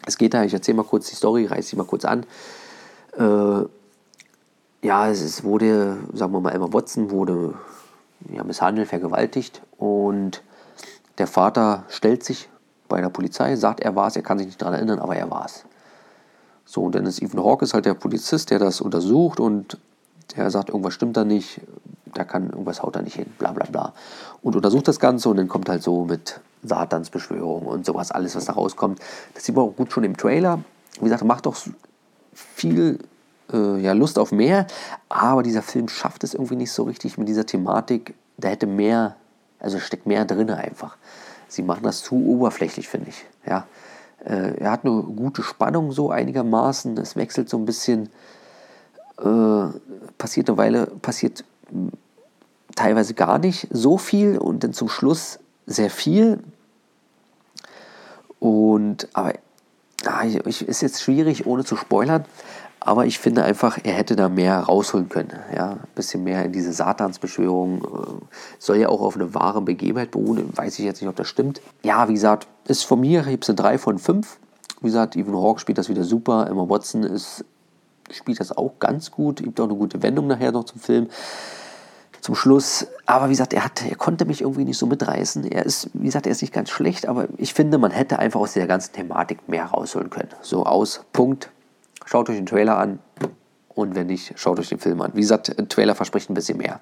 Es 0.05 0.19
geht 0.19 0.35
da, 0.35 0.43
ich 0.43 0.53
erzähle 0.53 0.79
mal 0.79 0.85
kurz 0.85 1.09
die 1.09 1.17
Story, 1.17 1.47
reiße 1.47 1.71
sie 1.71 1.77
mal 1.77 1.85
kurz 1.85 2.05
an. 2.05 2.27
Äh, 3.17 3.65
ja, 4.83 5.09
es 5.09 5.45
wurde, 5.45 5.99
sagen 6.13 6.33
wir 6.33 6.41
mal, 6.41 6.51
Emma 6.51 6.73
Watson 6.73 7.11
wurde 7.11 7.55
ja, 8.31 8.45
misshandelt, 8.45 8.89
vergewaltigt 8.89 9.63
und 9.79 10.43
der 11.19 11.27
Vater 11.27 11.85
stellt 11.89 12.25
sich 12.25 12.49
bei 12.89 13.01
der 13.01 13.09
Polizei, 13.09 13.57
sagt, 13.57 13.81
er 13.81 13.97
war 13.97 14.09
es, 14.09 14.17
er 14.17 14.23
kann 14.23 14.39
sich 14.39 14.47
nicht 14.47 14.61
daran 14.61 14.75
erinnern, 14.75 14.99
aber 14.99 15.17
er 15.17 15.31
war 15.31 15.47
es. 15.47 15.65
So, 16.65 16.89
ist 16.89 17.23
Ethan 17.23 17.45
Hawke 17.45 17.65
ist 17.65 17.75
halt 17.75 17.87
der 17.87 17.95
Polizist, 17.95 18.51
der 18.51 18.59
das 18.59 18.81
untersucht 18.81 19.41
und 19.41 19.79
der 20.37 20.51
sagt, 20.51 20.71
irgendwas 20.71 20.95
stimmt 20.95 21.17
da 21.17 21.25
nicht, 21.25 21.61
da 22.15 22.25
kann 22.25 22.51
irgendwas 22.51 22.83
haut 22.83 22.97
da 22.97 23.03
nicht 23.03 23.17
hin, 23.17 23.27
bla 23.39 23.53
bla 23.53 23.67
bla. 23.67 23.93
Und 24.43 24.57
untersucht 24.57 24.89
das 24.89 25.01
Ganze 25.01 25.29
und 25.29 25.37
dann 25.37 25.49
kommt 25.49 25.69
halt 25.69 25.83
so 25.83 26.05
mit 26.05 26.41
Satans 26.63 27.11
Beschwörung 27.11 27.67
und 27.67 27.85
sowas, 27.85 28.13
alles, 28.13 28.37
was 28.37 28.47
da 28.47 28.53
rauskommt. 28.53 29.01
Das 29.35 29.45
sieht 29.45 29.55
man 29.55 29.65
auch 29.65 29.77
gut 29.77 29.93
schon 29.93 30.05
im 30.05 30.17
Trailer. 30.17 30.61
Wie 30.99 31.05
gesagt, 31.05 31.25
macht 31.25 31.47
doch 31.47 31.57
viel 32.33 32.99
äh, 33.53 33.79
ja, 33.79 33.93
Lust 33.93 34.19
auf 34.19 34.33
mehr, 34.33 34.67
aber 35.09 35.43
dieser 35.43 35.63
Film 35.63 35.89
schafft 35.89 36.25
es 36.25 36.35
irgendwie 36.35 36.57
nicht 36.57 36.73
so 36.73 36.85
richtig 36.85 37.19
mit 37.19 37.29
dieser 37.29 37.47
Thematik. 37.47 38.15
Da 38.39 38.49
hätte 38.49 38.67
mehr, 38.67 39.17
also 39.59 39.79
steckt 39.79 40.07
mehr 40.07 40.25
drin 40.25 40.51
einfach. 40.51 40.97
Sie 41.49 41.63
machen 41.63 41.83
das 41.83 42.03
zu 42.03 42.15
oberflächlich, 42.15 42.89
finde 42.89 43.11
ich. 43.11 43.25
Ja. 43.47 43.67
Äh, 44.25 44.57
er 44.59 44.71
hat 44.71 44.85
eine 44.85 45.03
gute 45.03 45.43
Spannung 45.43 45.93
so 45.93 46.11
einigermaßen. 46.11 46.97
Es 46.99 47.17
wechselt 47.17 47.49
so 47.49 47.59
ein 47.59 47.67
bisschen. 47.67 48.09
Äh, 49.19 49.67
passiert 50.19 50.49
eine 50.49 50.59
Weile, 50.59 50.87
passiert 50.87 51.45
teilweise 52.75 53.15
gar 53.15 53.39
nicht 53.39 53.69
so 53.71 53.99
viel 53.99 54.39
und 54.39 54.65
dann 54.65 54.73
zum 54.73 54.89
Schluss 54.89 55.39
sehr 55.67 55.91
viel. 55.91 56.43
Und 58.41 59.09
aber 59.13 59.35
ja, 60.05 60.25
ich, 60.25 60.67
ist 60.67 60.83
jetzt 60.83 61.03
schwierig, 61.03 61.47
ohne 61.47 61.65
zu 61.65 61.77
spoilern. 61.77 62.25
Aber 62.85 63.07
ich 63.07 63.19
finde 63.19 63.45
einfach, 63.45 63.79
er 63.83 63.93
hätte 63.93 64.17
da 64.17 64.29
mehr 64.29 64.59
rausholen 64.59 65.09
können. 65.09 65.33
Ja, 65.55 65.73
ein 65.73 65.81
bisschen 65.95 66.25
mehr 66.25 66.45
in 66.45 66.53
diese 66.53 66.73
Satansbeschwörung. 66.73 67.83
Äh, 67.83 68.25
soll 68.59 68.79
ja 68.79 68.89
auch 68.89 69.01
auf 69.01 69.15
eine 69.15 69.35
wahre 69.35 69.63
Begebenheit 69.63 70.11
beruhen. 70.11 70.51
Weiß 70.57 70.79
ich 70.79 70.85
jetzt 70.85 71.01
nicht, 71.01 71.09
ob 71.09 71.17
das 71.17 71.29
stimmt. 71.29 71.61
Ja, 71.85 72.09
wie 72.09 72.15
gesagt, 72.15 72.49
ist 72.67 72.85
von 72.85 73.01
mir, 73.01 73.21
ich 73.21 73.27
habe 73.27 73.47
eine 73.47 73.55
3 73.55 73.79
von 73.79 73.99
5. 73.99 74.39
Wie 74.81 74.87
gesagt, 74.87 75.15
Evan 75.15 75.37
Hawke 75.37 75.61
spielt 75.61 75.79
das 75.79 75.89
wieder 75.89 76.03
super. 76.03 76.49
Emma 76.49 76.69
Watson 76.69 77.05
ist, 77.05 77.45
spielt 78.11 78.41
das 78.41 78.57
auch 78.57 78.73
ganz 78.81 79.13
gut. 79.13 79.43
Gibt 79.43 79.61
auch 79.61 79.65
eine 79.65 79.77
gute 79.77 80.03
Wendung 80.03 80.27
nachher 80.27 80.51
noch 80.51 80.65
zum 80.65 80.81
Film 80.81 81.09
zum 82.21 82.35
Schluss. 82.35 82.87
Aber 83.07 83.27
wie 83.27 83.33
gesagt, 83.33 83.53
er, 83.53 83.65
hat, 83.65 83.85
er 83.89 83.97
konnte 83.97 84.25
mich 84.25 84.41
irgendwie 84.41 84.65
nicht 84.65 84.79
so 84.79 84.87
mitreißen. 84.87 85.45
Er 85.45 85.67
ist, 85.67 85.91
wie 85.93 86.07
gesagt, 86.07 86.27
er 86.27 86.33
ist 86.33 86.41
nicht 86.41 86.55
ganz 86.55 86.71
schlecht, 86.71 87.07
aber 87.07 87.29
ich 87.37 87.53
finde, 87.53 87.79
man 87.79 87.91
hätte 87.91 88.19
einfach 88.19 88.41
aus 88.41 88.55
der 88.55 88.67
ganzen 88.67 88.93
Thematik 88.93 89.49
mehr 89.49 89.67
rausholen 89.67 90.11
können. 90.11 90.31
So 90.41 90.65
aus, 90.65 91.05
Punkt. 91.13 91.51
Schaut 92.13 92.29
euch 92.29 92.37
den 92.37 92.45
Trailer 92.45 92.77
an 92.77 92.99
und 93.75 93.95
wenn 93.95 94.09
nicht, 94.09 94.39
schaut 94.39 94.59
euch 94.59 94.69
den 94.69 94.79
Film 94.79 95.01
an. 95.01 95.13
Wie 95.15 95.23
gesagt, 95.23 95.59
ein 95.59 95.71
Trailer 95.71 95.95
verspricht 95.95 96.29
ein 96.29 96.35
bisschen 96.35 96.59
mehr. 96.59 96.81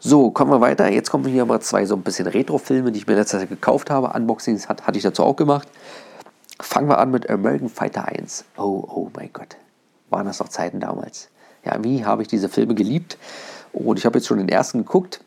So, 0.00 0.32
kommen 0.32 0.50
wir 0.50 0.60
weiter. 0.60 0.90
Jetzt 0.90 1.08
kommen 1.08 1.24
hier 1.26 1.44
mal 1.44 1.60
zwei 1.60 1.86
so 1.86 1.94
ein 1.94 2.02
bisschen 2.02 2.26
Retro-Filme, 2.26 2.90
die 2.90 2.98
ich 2.98 3.06
mir 3.06 3.14
letztes 3.14 3.42
Jahr 3.42 3.46
gekauft 3.46 3.90
habe. 3.90 4.08
Unboxings 4.08 4.68
hat, 4.68 4.84
hatte 4.84 4.98
ich 4.98 5.04
dazu 5.04 5.22
auch 5.22 5.36
gemacht. 5.36 5.68
Fangen 6.58 6.88
wir 6.88 6.98
an 6.98 7.12
mit 7.12 7.30
American 7.30 7.68
Fighter 7.68 8.08
1. 8.08 8.44
Oh, 8.56 8.82
oh 8.88 9.08
mein 9.14 9.30
Gott. 9.32 9.56
Waren 10.10 10.26
das 10.26 10.40
noch 10.40 10.48
Zeiten 10.48 10.80
damals? 10.80 11.28
Ja, 11.64 11.76
wie 11.84 12.04
habe 12.04 12.22
ich 12.22 12.28
diese 12.28 12.48
Filme 12.48 12.74
geliebt? 12.74 13.18
Und 13.72 14.00
ich 14.00 14.04
habe 14.04 14.18
jetzt 14.18 14.26
schon 14.26 14.38
den 14.38 14.48
ersten 14.48 14.78
geguckt. 14.78 15.20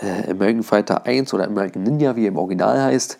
äh, 0.00 0.30
American 0.30 0.62
Fighter 0.62 1.04
1 1.04 1.34
oder 1.34 1.44
American 1.44 1.82
Ninja, 1.82 2.16
wie 2.16 2.24
er 2.24 2.28
im 2.28 2.38
Original 2.38 2.80
heißt, 2.80 3.18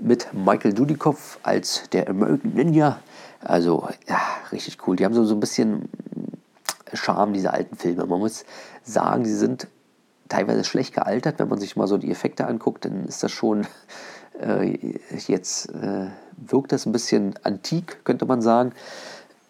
mit 0.00 0.32
Michael 0.32 0.72
Dudikoff 0.72 1.38
als 1.42 1.82
der 1.92 2.08
American 2.08 2.52
Ninja. 2.54 2.98
Also, 3.42 3.86
ja, 4.08 4.20
richtig 4.52 4.86
cool. 4.86 4.96
Die 4.96 5.04
haben 5.04 5.14
so, 5.14 5.24
so 5.24 5.34
ein 5.34 5.40
bisschen 5.40 5.88
Charme, 6.92 7.32
diese 7.32 7.52
alten 7.52 7.76
Filme. 7.76 8.06
Man 8.06 8.18
muss 8.18 8.44
sagen, 8.82 9.24
sie 9.24 9.36
sind 9.36 9.68
teilweise 10.28 10.64
schlecht 10.64 10.94
gealtert. 10.94 11.38
Wenn 11.38 11.48
man 11.48 11.60
sich 11.60 11.76
mal 11.76 11.86
so 11.86 11.98
die 11.98 12.10
Effekte 12.10 12.46
anguckt, 12.46 12.84
dann 12.84 13.04
ist 13.04 13.22
das 13.22 13.32
schon 13.32 13.66
äh, 14.40 14.78
jetzt 15.26 15.70
äh, 15.70 16.06
wirkt 16.36 16.72
das 16.72 16.86
ein 16.86 16.92
bisschen 16.92 17.34
antik, 17.42 18.04
könnte 18.04 18.26
man 18.26 18.40
sagen. 18.40 18.72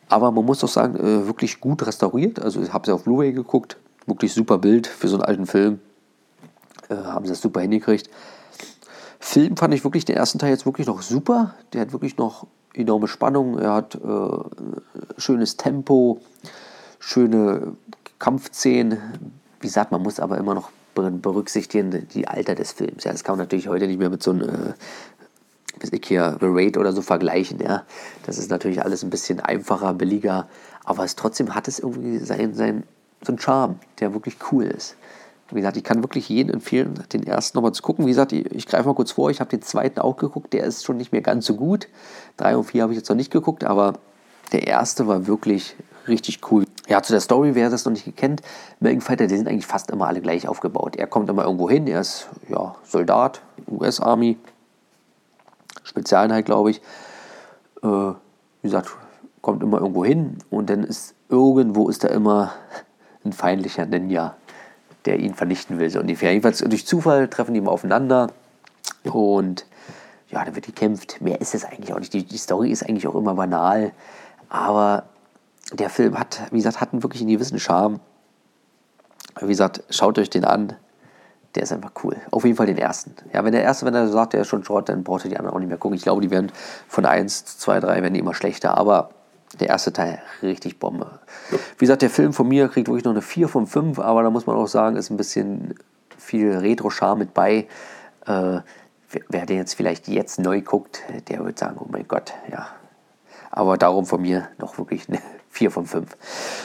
Aber 0.08 0.32
man 0.32 0.44
muss 0.44 0.58
doch 0.58 0.68
sagen, 0.68 0.96
äh, 0.96 1.26
wirklich 1.26 1.60
gut 1.60 1.86
restauriert. 1.86 2.40
Also 2.40 2.60
ich 2.60 2.72
habe 2.72 2.86
sie 2.86 2.92
auf 2.92 3.04
Blu-ray 3.04 3.32
geguckt. 3.32 3.76
Wirklich 4.06 4.32
super 4.32 4.58
Bild 4.58 4.86
für 4.86 5.08
so 5.08 5.16
einen 5.16 5.24
alten 5.24 5.46
Film. 5.46 5.80
Äh, 6.88 6.96
haben 6.96 7.24
sie 7.24 7.30
das 7.30 7.40
super 7.40 7.60
hingekriegt. 7.60 8.10
Film 9.20 9.56
fand 9.56 9.74
ich 9.74 9.84
wirklich 9.84 10.04
den 10.04 10.16
ersten 10.16 10.38
Teil 10.38 10.50
jetzt 10.50 10.66
wirklich 10.66 10.86
noch 10.86 11.02
super. 11.02 11.54
Der 11.72 11.82
hat 11.82 11.92
wirklich 11.92 12.16
noch 12.16 12.46
enorme 12.74 13.08
Spannung. 13.08 13.58
Er 13.58 13.74
hat 13.74 13.94
äh, 13.96 15.20
schönes 15.20 15.56
Tempo, 15.56 16.20
schöne 16.98 17.74
Kampfszenen. 18.18 18.98
Wie 19.60 19.66
gesagt, 19.66 19.92
man 19.92 20.02
muss 20.02 20.20
aber 20.20 20.38
immer 20.38 20.54
noch 20.54 20.70
berücksichtigen 20.94 22.08
die 22.12 22.28
Alter 22.28 22.54
des 22.54 22.72
Films. 22.72 23.04
Ja, 23.04 23.12
das 23.12 23.24
kann 23.24 23.34
man 23.34 23.44
natürlich 23.44 23.68
heute 23.68 23.86
nicht 23.86 23.98
mehr 23.98 24.10
mit 24.10 24.22
so 24.22 24.32
einem 24.32 24.48
äh, 24.48 24.72
bis 25.80 25.92
ich 25.92 26.06
hier 26.06 26.36
The 26.38 26.46
Raid 26.48 26.76
oder 26.76 26.92
so 26.92 27.02
vergleichen. 27.02 27.58
Ja. 27.60 27.84
Das 28.26 28.38
ist 28.38 28.50
natürlich 28.50 28.84
alles 28.84 29.02
ein 29.02 29.10
bisschen 29.10 29.40
einfacher, 29.40 29.94
billiger, 29.94 30.48
aber 30.84 31.04
es 31.04 31.16
trotzdem 31.16 31.54
hat 31.54 31.66
es 31.66 31.80
irgendwie 31.80 32.18
sein, 32.18 32.54
sein, 32.54 32.84
so 33.22 33.32
einen 33.32 33.40
Charme, 33.40 33.80
der 33.98 34.14
wirklich 34.14 34.36
cool 34.52 34.64
ist. 34.64 34.94
Wie 35.50 35.60
gesagt, 35.60 35.76
ich 35.76 35.84
kann 35.84 36.02
wirklich 36.02 36.28
jedem 36.28 36.54
empfehlen, 36.54 36.94
den 37.12 37.26
ersten 37.26 37.58
nochmal 37.58 37.72
zu 37.72 37.82
gucken. 37.82 38.06
Wie 38.06 38.10
gesagt, 38.10 38.32
ich, 38.32 38.46
ich 38.52 38.66
greife 38.66 38.88
mal 38.88 38.94
kurz 38.94 39.12
vor, 39.12 39.30
ich 39.30 39.40
habe 39.40 39.50
den 39.50 39.62
zweiten 39.62 40.00
auch 40.00 40.16
geguckt, 40.16 40.52
der 40.52 40.64
ist 40.64 40.84
schon 40.84 40.96
nicht 40.96 41.12
mehr 41.12 41.22
ganz 41.22 41.46
so 41.46 41.54
gut. 41.54 41.88
Drei 42.36 42.56
und 42.56 42.64
vier 42.64 42.82
habe 42.82 42.92
ich 42.92 42.98
jetzt 42.98 43.08
noch 43.08 43.16
nicht 43.16 43.30
geguckt, 43.30 43.64
aber 43.64 43.94
der 44.52 44.66
erste 44.66 45.06
war 45.06 45.26
wirklich 45.26 45.76
richtig 46.08 46.40
cool. 46.50 46.64
Ja, 46.88 47.02
zu 47.02 47.12
der 47.12 47.20
Story, 47.20 47.54
wer 47.54 47.70
das 47.70 47.84
noch 47.84 47.92
nicht 47.92 48.16
kennt, 48.16 48.42
American 48.80 49.00
Fighter, 49.00 49.26
die 49.26 49.36
sind 49.36 49.48
eigentlich 49.48 49.66
fast 49.66 49.90
immer 49.90 50.08
alle 50.08 50.20
gleich 50.20 50.48
aufgebaut. 50.48 50.96
Er 50.96 51.06
kommt 51.06 51.28
immer 51.30 51.44
irgendwo 51.44 51.70
hin, 51.70 51.86
er 51.86 52.00
ist 52.00 52.28
ja, 52.48 52.74
Soldat, 52.84 53.42
US-Army, 53.70 54.38
Spezialeinheit, 55.84 56.46
glaube 56.46 56.70
ich. 56.70 56.78
Äh, 57.82 57.86
wie 57.86 58.14
gesagt, 58.62 58.90
kommt 59.40 59.62
immer 59.62 59.78
irgendwo 59.80 60.04
hin 60.04 60.38
und 60.50 60.68
dann 60.68 60.84
ist 60.84 61.14
irgendwo 61.28 61.88
ist 61.88 62.04
da 62.04 62.08
immer 62.08 62.52
ein 63.24 63.32
feindlicher 63.32 63.86
Ninja, 63.86 64.36
der 65.04 65.18
ihn 65.18 65.34
vernichten 65.34 65.78
will, 65.78 65.90
so 65.90 66.00
ungefähr. 66.00 66.30
Jedenfalls 66.30 66.58
durch 66.58 66.86
Zufall 66.86 67.28
treffen 67.28 67.54
die 67.54 67.60
mal 67.60 67.70
aufeinander 67.70 68.28
und 69.04 69.66
ja, 70.28 70.44
dann 70.44 70.54
wird 70.54 70.66
gekämpft. 70.66 71.20
Mehr 71.20 71.40
ist 71.40 71.54
es 71.54 71.64
eigentlich 71.64 71.92
auch 71.92 71.98
nicht. 71.98 72.12
Die, 72.12 72.24
die 72.24 72.38
Story 72.38 72.70
ist 72.70 72.82
eigentlich 72.82 73.06
auch 73.06 73.14
immer 73.14 73.34
banal, 73.34 73.92
aber 74.48 75.04
der 75.72 75.90
Film 75.90 76.18
hat, 76.18 76.40
wie 76.50 76.56
gesagt, 76.56 76.80
hat 76.80 76.92
einen 76.92 77.02
wirklich 77.02 77.22
einen 77.22 77.30
gewissen 77.30 77.58
Charme. 77.58 78.00
Wie 79.40 79.46
gesagt, 79.46 79.82
schaut 79.90 80.18
euch 80.18 80.30
den 80.30 80.44
an 80.44 80.76
der 81.54 81.64
ist 81.64 81.72
einfach 81.72 81.92
cool. 82.04 82.16
Auf 82.30 82.44
jeden 82.44 82.56
Fall 82.56 82.66
den 82.66 82.78
ersten. 82.78 83.14
Ja, 83.32 83.44
wenn 83.44 83.52
der 83.52 83.62
erste, 83.62 83.84
wenn 83.86 83.94
er 83.94 84.08
sagt, 84.08 84.34
der 84.34 84.42
ist 84.42 84.48
schon 84.48 84.64
Schrott, 84.64 84.88
dann 84.88 85.02
braucht 85.02 85.24
ihr 85.24 85.30
die 85.30 85.36
anderen 85.36 85.56
auch 85.56 85.58
nicht 85.58 85.68
mehr 85.68 85.78
gucken. 85.78 85.96
Ich 85.96 86.02
glaube, 86.02 86.20
die 86.20 86.30
werden 86.30 86.52
von 86.86 87.04
1, 87.04 87.58
2, 87.58 87.80
3 87.80 88.02
werden 88.02 88.14
immer 88.14 88.34
schlechter. 88.34 88.78
Aber 88.78 89.10
der 89.58 89.68
erste 89.68 89.92
Teil 89.92 90.22
richtig 90.42 90.78
Bombe. 90.78 91.20
Wie 91.50 91.84
gesagt, 91.84 92.02
der 92.02 92.10
Film 92.10 92.32
von 92.32 92.48
mir 92.48 92.68
kriegt 92.68 92.88
wirklich 92.88 93.04
noch 93.04 93.12
eine 93.12 93.22
4 93.22 93.48
von 93.48 93.66
5, 93.66 93.98
aber 93.98 94.22
da 94.22 94.30
muss 94.30 94.46
man 94.46 94.56
auch 94.56 94.68
sagen, 94.68 94.96
ist 94.96 95.10
ein 95.10 95.16
bisschen 95.16 95.74
viel 96.16 96.56
Retro-Charme 96.56 97.20
mit 97.20 97.34
bei. 97.34 97.66
Äh, 98.26 98.60
wer 99.28 99.46
den 99.46 99.56
jetzt 99.56 99.74
vielleicht 99.74 100.06
jetzt 100.08 100.38
neu 100.38 100.60
guckt, 100.60 101.02
der 101.28 101.44
wird 101.44 101.58
sagen, 101.58 101.78
oh 101.80 101.88
mein 101.90 102.06
Gott, 102.06 102.32
ja. 102.50 102.68
Aber 103.50 103.76
darum 103.76 104.06
von 104.06 104.22
mir 104.22 104.48
noch 104.58 104.78
wirklich 104.78 105.08
eine 105.08 105.18
4 105.50 105.72
von 105.72 105.86
5. 105.86 106.16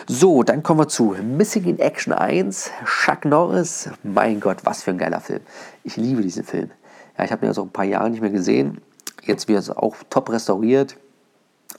So, 0.07 0.43
dann 0.43 0.61
kommen 0.61 0.81
wir 0.81 0.87
zu 0.87 1.15
Missing 1.19 1.63
in 1.65 1.79
Action 1.79 2.13
1, 2.13 2.69
Chuck 2.85 3.25
Norris. 3.25 3.89
Mein 4.03 4.39
Gott, 4.39 4.57
was 4.63 4.83
für 4.83 4.91
ein 4.91 4.99
geiler 4.99 5.21
Film. 5.21 5.41
Ich 5.83 5.97
liebe 5.97 6.21
diesen 6.21 6.43
Film. 6.43 6.69
Ja, 7.17 7.23
ich 7.23 7.31
habe 7.31 7.45
ihn 7.45 7.49
also 7.49 7.63
ein 7.63 7.71
paar 7.71 7.85
Jahre 7.85 8.11
nicht 8.11 8.21
mehr 8.21 8.29
gesehen. 8.29 8.81
Jetzt 9.23 9.47
wird 9.47 9.59
es 9.59 9.71
auch 9.71 9.95
top 10.11 10.29
restauriert. 10.29 10.97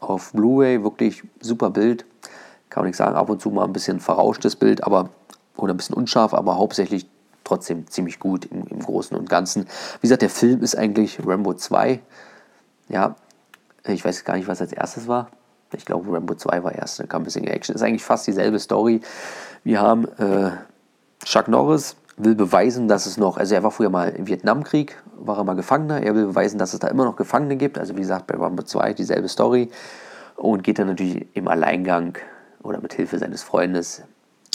Auf 0.00 0.32
Blu-ray 0.32 0.82
wirklich 0.82 1.22
super 1.40 1.70
Bild. 1.70 2.04
Kann 2.68 2.82
man 2.82 2.88
nicht 2.88 2.96
sagen, 2.96 3.16
ab 3.16 3.30
und 3.30 3.40
zu 3.40 3.50
mal 3.50 3.64
ein 3.64 3.72
bisschen 3.72 4.00
verrauschtes 4.00 4.56
Bild, 4.56 4.84
aber 4.84 5.10
oder 5.56 5.72
ein 5.72 5.76
bisschen 5.76 5.96
unscharf, 5.96 6.34
aber 6.34 6.56
hauptsächlich 6.58 7.06
trotzdem 7.44 7.88
ziemlich 7.88 8.18
gut 8.18 8.44
im, 8.46 8.66
im 8.66 8.80
Großen 8.80 9.16
und 9.16 9.30
Ganzen. 9.30 9.66
Wie 10.00 10.02
gesagt, 10.02 10.22
der 10.22 10.30
Film 10.30 10.62
ist 10.62 10.76
eigentlich 10.76 11.18
Rambo 11.24 11.54
2. 11.54 12.00
Ja, 12.88 13.16
ich 13.86 14.04
weiß 14.04 14.24
gar 14.24 14.36
nicht, 14.36 14.48
was 14.48 14.60
als 14.60 14.72
erstes 14.72 15.08
war. 15.08 15.28
Ich 15.72 15.84
glaube, 15.84 16.12
Rambo 16.12 16.34
2 16.34 16.62
war 16.64 16.74
erst, 16.74 17.00
dann 17.00 17.08
kam 17.08 17.22
ein 17.22 17.24
bisschen 17.24 17.46
Action. 17.46 17.74
Ist 17.74 17.82
eigentlich 17.82 18.04
fast 18.04 18.26
dieselbe 18.26 18.58
Story. 18.58 19.00
Wir 19.64 19.80
haben 19.80 20.06
äh, 20.18 20.52
Chuck 21.24 21.48
Norris, 21.48 21.96
will 22.16 22.35
beweisen, 22.35 22.88
dass 22.88 23.06
es 23.06 23.16
noch, 23.16 23.37
also 23.37 23.54
er 23.54 23.62
war 23.62 23.70
früher 23.70 23.90
mal 23.90 24.08
im 24.08 24.26
Vietnamkrieg, 24.26 25.02
war 25.18 25.38
er 25.38 25.44
mal 25.44 25.54
Gefangener, 25.54 26.02
er 26.02 26.14
will 26.14 26.26
beweisen, 26.26 26.58
dass 26.58 26.73
es 26.73 26.80
da 26.80 26.88
immer 26.88 27.04
noch 27.04 27.16
Gefangene 27.16 27.56
gibt, 27.56 27.78
also 27.78 27.94
wie 27.94 28.00
gesagt, 28.00 28.26
bei 28.26 28.37
Rambo 28.37 28.62
2 28.62 28.94
dieselbe 28.94 29.28
Story 29.28 29.70
und 30.37 30.64
geht 30.64 30.78
dann 30.78 30.88
natürlich 30.88 31.26
im 31.35 31.49
Alleingang 31.49 32.16
oder 32.62 32.80
mit 32.80 32.94
Hilfe 32.94 33.18
seines 33.18 33.42
Freundes 33.42 34.02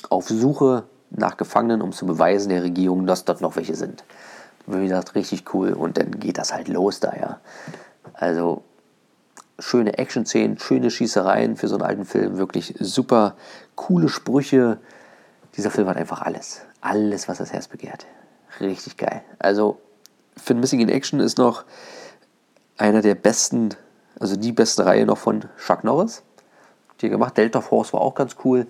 auf 0.09 0.27
Suche 0.27 0.83
nach 1.11 1.37
Gefangenen, 1.37 1.81
um 1.81 1.91
zu 1.91 2.05
beweisen 2.05 2.49
der 2.49 2.63
Regierung, 2.63 3.05
dass 3.05 3.25
dort 3.25 3.41
noch 3.41 3.55
welche 3.55 3.75
sind. 3.75 4.03
Wie 4.65 4.87
gesagt, 4.87 5.15
richtig 5.15 5.53
cool 5.53 5.73
und 5.73 5.97
dann 5.97 6.19
geht 6.19 6.37
das 6.37 6.53
halt 6.53 6.67
los 6.67 6.99
da, 6.99 7.13
ja. 7.15 7.39
Also 8.13 8.63
schöne 9.59 9.97
Action-Szenen, 9.97 10.57
schöne 10.57 10.89
Schießereien 10.89 11.57
für 11.57 11.67
so 11.67 11.75
einen 11.75 11.83
alten 11.83 12.05
Film, 12.05 12.37
wirklich 12.37 12.75
super 12.79 13.35
coole 13.75 14.09
Sprüche. 14.09 14.79
Dieser 15.55 15.69
Film 15.69 15.87
hat 15.87 15.97
einfach 15.97 16.21
alles. 16.21 16.61
Alles, 16.81 17.27
was 17.27 17.37
das 17.37 17.53
Herz 17.53 17.67
begehrt. 17.67 18.05
Richtig 18.59 18.97
geil. 18.97 19.21
Also, 19.39 19.79
für 20.35 20.53
Missing 20.53 20.79
in 20.79 20.89
Action 20.89 21.19
ist 21.19 21.37
noch 21.37 21.63
einer 22.77 23.01
der 23.01 23.15
besten, 23.15 23.69
also 24.19 24.35
die 24.35 24.51
beste 24.51 24.85
Reihe 24.85 25.05
noch 25.05 25.17
von 25.17 25.45
Chuck 25.63 25.83
Norris. 25.83 26.23
Die 27.01 27.09
gemacht. 27.09 27.37
Delta 27.37 27.61
Force 27.61 27.93
war 27.93 28.01
auch 28.01 28.15
ganz 28.15 28.35
cool. 28.43 28.67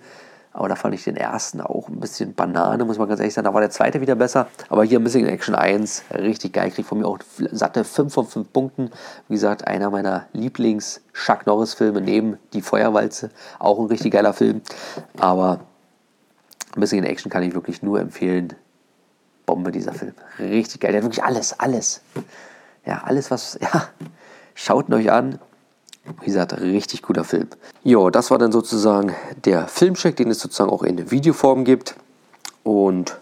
Aber 0.54 0.68
da 0.68 0.74
fand 0.74 0.94
ich 0.94 1.04
den 1.04 1.16
ersten 1.16 1.62
auch 1.62 1.88
ein 1.88 1.98
bisschen 1.98 2.34
Banane, 2.34 2.84
muss 2.84 2.98
man 2.98 3.08
ganz 3.08 3.20
ehrlich 3.20 3.32
sagen. 3.32 3.46
Da 3.46 3.54
war 3.54 3.62
der 3.62 3.70
zweite 3.70 4.02
wieder 4.02 4.14
besser. 4.14 4.48
Aber 4.68 4.84
hier 4.84 5.00
Missing 5.00 5.24
in 5.24 5.30
Action 5.30 5.54
1, 5.54 6.04
richtig 6.14 6.52
geil. 6.52 6.70
Kriegt 6.70 6.88
von 6.88 6.98
mir 6.98 7.06
auch 7.06 7.18
satte 7.50 7.84
5 7.84 8.12
von 8.12 8.26
5 8.26 8.52
Punkten. 8.52 8.90
Wie 9.28 9.34
gesagt, 9.34 9.66
einer 9.66 9.88
meiner 9.88 10.26
Lieblings-Chuck 10.34 11.46
Norris-Filme 11.46 12.02
neben 12.02 12.38
Die 12.52 12.60
Feuerwalze. 12.60 13.30
Auch 13.58 13.78
ein 13.78 13.86
richtig 13.86 14.12
geiler 14.12 14.34
Film. 14.34 14.60
Aber 15.18 15.60
Missing 16.76 17.00
in 17.00 17.04
Action 17.04 17.30
kann 17.30 17.42
ich 17.42 17.54
wirklich 17.54 17.82
nur 17.82 18.00
empfehlen. 18.00 18.54
Bombe 19.46 19.72
dieser 19.72 19.92
Film. 19.92 20.14
Richtig 20.38 20.80
geil. 20.80 20.92
Der 20.92 21.00
hat 21.00 21.04
wirklich 21.04 21.24
alles, 21.24 21.58
alles. 21.58 22.00
Ja, 22.86 23.02
alles, 23.04 23.30
was. 23.30 23.58
Ja, 23.60 23.88
schaut 24.54 24.88
ihn 24.88 24.94
euch 24.94 25.10
an. 25.10 25.38
Wie 26.20 26.26
gesagt, 26.26 26.60
richtig 26.60 27.02
guter 27.02 27.24
Film. 27.24 27.48
Jo, 27.84 28.10
das 28.10 28.30
war 28.30 28.38
dann 28.38 28.50
sozusagen 28.50 29.14
der 29.44 29.68
Filmcheck, 29.68 30.16
den 30.16 30.30
es 30.30 30.40
sozusagen 30.40 30.70
auch 30.70 30.82
in 30.82 31.10
Videoform 31.10 31.64
gibt. 31.64 31.94
Und 32.64 33.16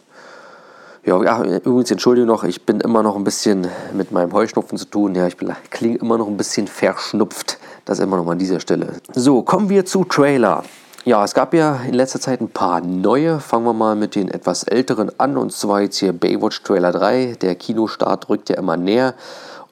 ja, 1.04 1.22
ja, 1.22 1.42
übrigens, 1.42 1.90
entschuldige 1.90 2.26
noch, 2.26 2.44
ich 2.44 2.64
bin 2.66 2.80
immer 2.80 3.02
noch 3.02 3.16
ein 3.16 3.24
bisschen 3.24 3.66
mit 3.94 4.12
meinem 4.12 4.32
Heuschnupfen 4.32 4.78
zu 4.78 4.86
tun. 4.86 5.14
Ja, 5.14 5.26
ich 5.26 5.36
klinge 5.70 5.96
immer 5.98 6.18
noch 6.18 6.26
ein 6.26 6.36
bisschen 6.36 6.66
verschnupft. 6.68 7.58
Das 7.84 7.98
immer 7.98 8.16
noch 8.16 8.24
mal 8.24 8.32
an 8.32 8.38
dieser 8.38 8.60
Stelle. 8.60 8.94
So, 9.14 9.42
kommen 9.42 9.68
wir 9.68 9.84
zu 9.84 10.04
Trailer. 10.04 10.64
Ja, 11.06 11.24
es 11.24 11.32
gab 11.32 11.54
ja 11.54 11.76
in 11.76 11.94
letzter 11.94 12.20
Zeit 12.20 12.42
ein 12.42 12.50
paar 12.50 12.82
neue. 12.82 13.40
Fangen 13.40 13.64
wir 13.64 13.72
mal 13.72 13.96
mit 13.96 14.14
den 14.14 14.28
etwas 14.28 14.64
älteren 14.64 15.10
an. 15.18 15.38
Und 15.38 15.50
zwar 15.50 15.80
jetzt 15.80 15.96
hier 15.96 16.12
Baywatch 16.12 16.62
Trailer 16.62 16.92
3. 16.92 17.36
Der 17.40 17.54
Kinostart 17.54 18.28
rückt 18.28 18.50
ja 18.50 18.56
immer 18.56 18.76
näher. 18.76 19.14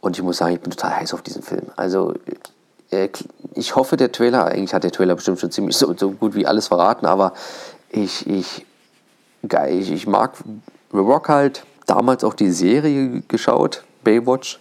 Und 0.00 0.16
ich 0.16 0.22
muss 0.22 0.38
sagen, 0.38 0.54
ich 0.54 0.60
bin 0.60 0.70
total 0.70 0.96
heiß 0.96 1.12
auf 1.12 1.20
diesen 1.20 1.42
Film. 1.42 1.66
Also 1.76 2.14
äh, 2.90 3.10
ich 3.54 3.76
hoffe, 3.76 3.98
der 3.98 4.10
Trailer, 4.10 4.46
eigentlich 4.46 4.72
hat 4.72 4.84
der 4.84 4.92
Trailer 4.92 5.14
bestimmt 5.14 5.38
schon 5.38 5.50
ziemlich 5.50 5.76
so, 5.76 5.94
so 5.96 6.12
gut 6.12 6.34
wie 6.34 6.46
alles 6.46 6.68
verraten, 6.68 7.06
aber 7.06 7.32
ich, 7.90 8.26
ich, 8.26 8.66
ich, 9.42 9.92
ich 9.92 10.06
mag 10.06 10.32
The 10.92 10.98
Rock 10.98 11.28
halt, 11.28 11.64
damals 11.86 12.24
auch 12.24 12.34
die 12.34 12.50
Serie 12.50 13.22
geschaut, 13.28 13.84
Baywatch, 14.04 14.60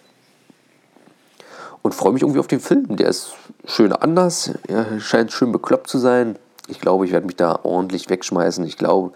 und 1.82 1.94
freue 1.94 2.12
mich 2.12 2.22
irgendwie 2.22 2.40
auf 2.40 2.48
den 2.48 2.60
Film. 2.60 2.98
Der 2.98 3.08
ist 3.08 3.34
schön 3.66 3.94
anders, 3.94 4.52
er 4.68 5.00
scheint 5.00 5.32
schön 5.32 5.52
bekloppt 5.52 5.88
zu 5.88 6.00
sein. 6.00 6.38
Ich 6.68 6.82
glaube, 6.82 7.06
ich 7.06 7.12
werde 7.12 7.26
mich 7.26 7.36
da 7.36 7.60
ordentlich 7.64 8.10
wegschmeißen. 8.10 8.66
Ich 8.66 8.78
glaube, 8.78 9.12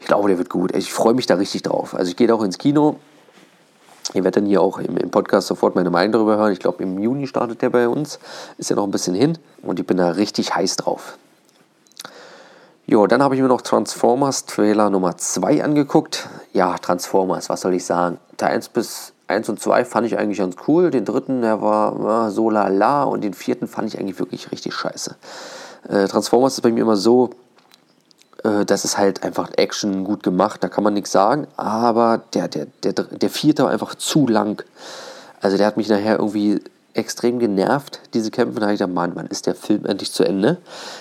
ich 0.00 0.06
glaube, 0.06 0.28
der 0.28 0.38
wird 0.38 0.50
gut. 0.50 0.74
Ich 0.74 0.92
freue 0.92 1.14
mich 1.14 1.26
da 1.26 1.34
richtig 1.34 1.62
drauf. 1.62 1.94
Also 1.94 2.10
ich 2.10 2.16
gehe 2.16 2.32
auch 2.34 2.42
ins 2.42 2.58
Kino 2.58 2.96
Ihr 4.14 4.22
werdet 4.22 4.36
dann 4.36 4.46
hier 4.46 4.62
auch 4.62 4.78
im, 4.78 4.96
im, 4.96 5.10
Podcast 5.10 5.48
sofort 5.48 5.74
meine 5.74 5.90
Meinung 5.90 6.12
darüber 6.12 6.36
hören. 6.36 6.52
Ich 6.52 6.60
glaube, 6.60 6.82
im 6.82 6.98
Juni 6.98 7.26
startet 7.26 7.62
der 7.62 7.70
bei 7.70 7.88
uns. 7.88 8.18
Ist 8.56 8.70
ja 8.70 8.76
noch 8.76 8.84
ein 8.84 8.90
bisschen 8.90 9.14
hin 9.14 9.38
und 9.62 9.80
ich 9.80 9.86
bin 9.86 9.96
da 9.96 10.10
richtig 10.10 10.54
heiß 10.54 10.76
drauf. 10.76 11.18
Jo, 12.86 13.08
dann 13.08 13.20
habe 13.22 13.34
ich 13.34 13.40
mir 13.40 13.48
noch 13.48 13.62
Transformers 13.62 14.46
Trailer 14.46 14.90
Nummer 14.90 15.16
2 15.16 15.64
angeguckt. 15.64 16.28
Ja, 16.52 16.76
Transformers, 16.78 17.48
was 17.48 17.62
soll 17.62 17.74
ich 17.74 17.84
sagen? 17.84 18.18
Teil 18.36 18.54
1 18.54 18.68
bis 18.68 19.12
1 19.26 19.48
und 19.48 19.60
2 19.60 19.84
fand 19.84 20.06
ich 20.06 20.16
eigentlich 20.18 20.38
ganz 20.38 20.54
cool. 20.68 20.92
Den 20.92 21.04
dritten, 21.04 21.42
der 21.42 21.60
war 21.60 21.96
ja, 22.00 22.30
so 22.30 22.48
lala. 22.48 23.02
Und 23.02 23.24
den 23.24 23.34
vierten 23.34 23.66
fand 23.66 23.92
ich 23.92 23.98
eigentlich 23.98 24.20
wirklich 24.20 24.52
richtig 24.52 24.72
scheiße. 24.72 25.16
Äh, 25.88 26.08
Transformers 26.08 26.54
ist 26.54 26.62
bei 26.62 26.72
mir 26.72 26.82
immer 26.82 26.96
so, 26.96 27.30
äh, 28.42 28.64
das 28.64 28.84
ist 28.84 28.98
halt 28.98 29.22
einfach 29.22 29.50
Action 29.56 30.04
gut 30.04 30.22
gemacht, 30.22 30.62
da 30.62 30.68
kann 30.68 30.84
man 30.84 30.94
nichts 30.94 31.12
sagen. 31.12 31.46
Aber 31.56 32.22
der, 32.34 32.48
der, 32.48 32.66
der, 32.82 32.92
der 32.92 33.30
vierte 33.30 33.64
war 33.64 33.70
einfach 33.70 33.94
zu 33.94 34.26
lang. 34.26 34.62
Also 35.40 35.56
der 35.56 35.66
hat 35.66 35.76
mich 35.76 35.88
nachher 35.88 36.18
irgendwie 36.18 36.60
extrem 36.94 37.38
genervt, 37.38 38.00
diese 38.14 38.30
Kämpfe. 38.30 38.58
Da 38.58 38.66
habe 38.66 38.74
ich 38.74 38.78
gedacht, 38.78 38.94
Mann, 38.94 39.12
wann 39.14 39.26
ist 39.26 39.46
der 39.46 39.54
Film 39.54 39.84
endlich 39.84 40.12
zu 40.12 40.24
Ende? 40.24 40.58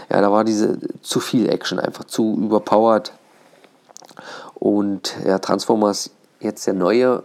Ja, 0.10 0.22
da 0.22 0.32
war 0.32 0.44
diese 0.44 0.78
zu 1.02 1.20
viel 1.20 1.50
Action, 1.50 1.80
einfach 1.80 2.04
zu 2.04 2.38
überpowered. 2.38 3.14
Und 4.56 5.16
ja, 5.26 5.40
Transformers, 5.40 6.12
jetzt 6.40 6.68
der 6.68 6.74
neue, 6.74 7.24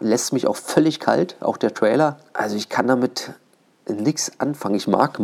lässt 0.00 0.32
mich 0.32 0.46
auch 0.46 0.56
völlig 0.56 1.00
kalt, 1.00 1.36
auch 1.40 1.56
der 1.56 1.74
Trailer. 1.74 2.18
Also 2.32 2.56
ich 2.56 2.68
kann 2.68 2.86
damit 2.86 3.30
nichts 3.88 4.32
anfangen. 4.38 4.74
Ich 4.74 4.86
mag 4.86 5.18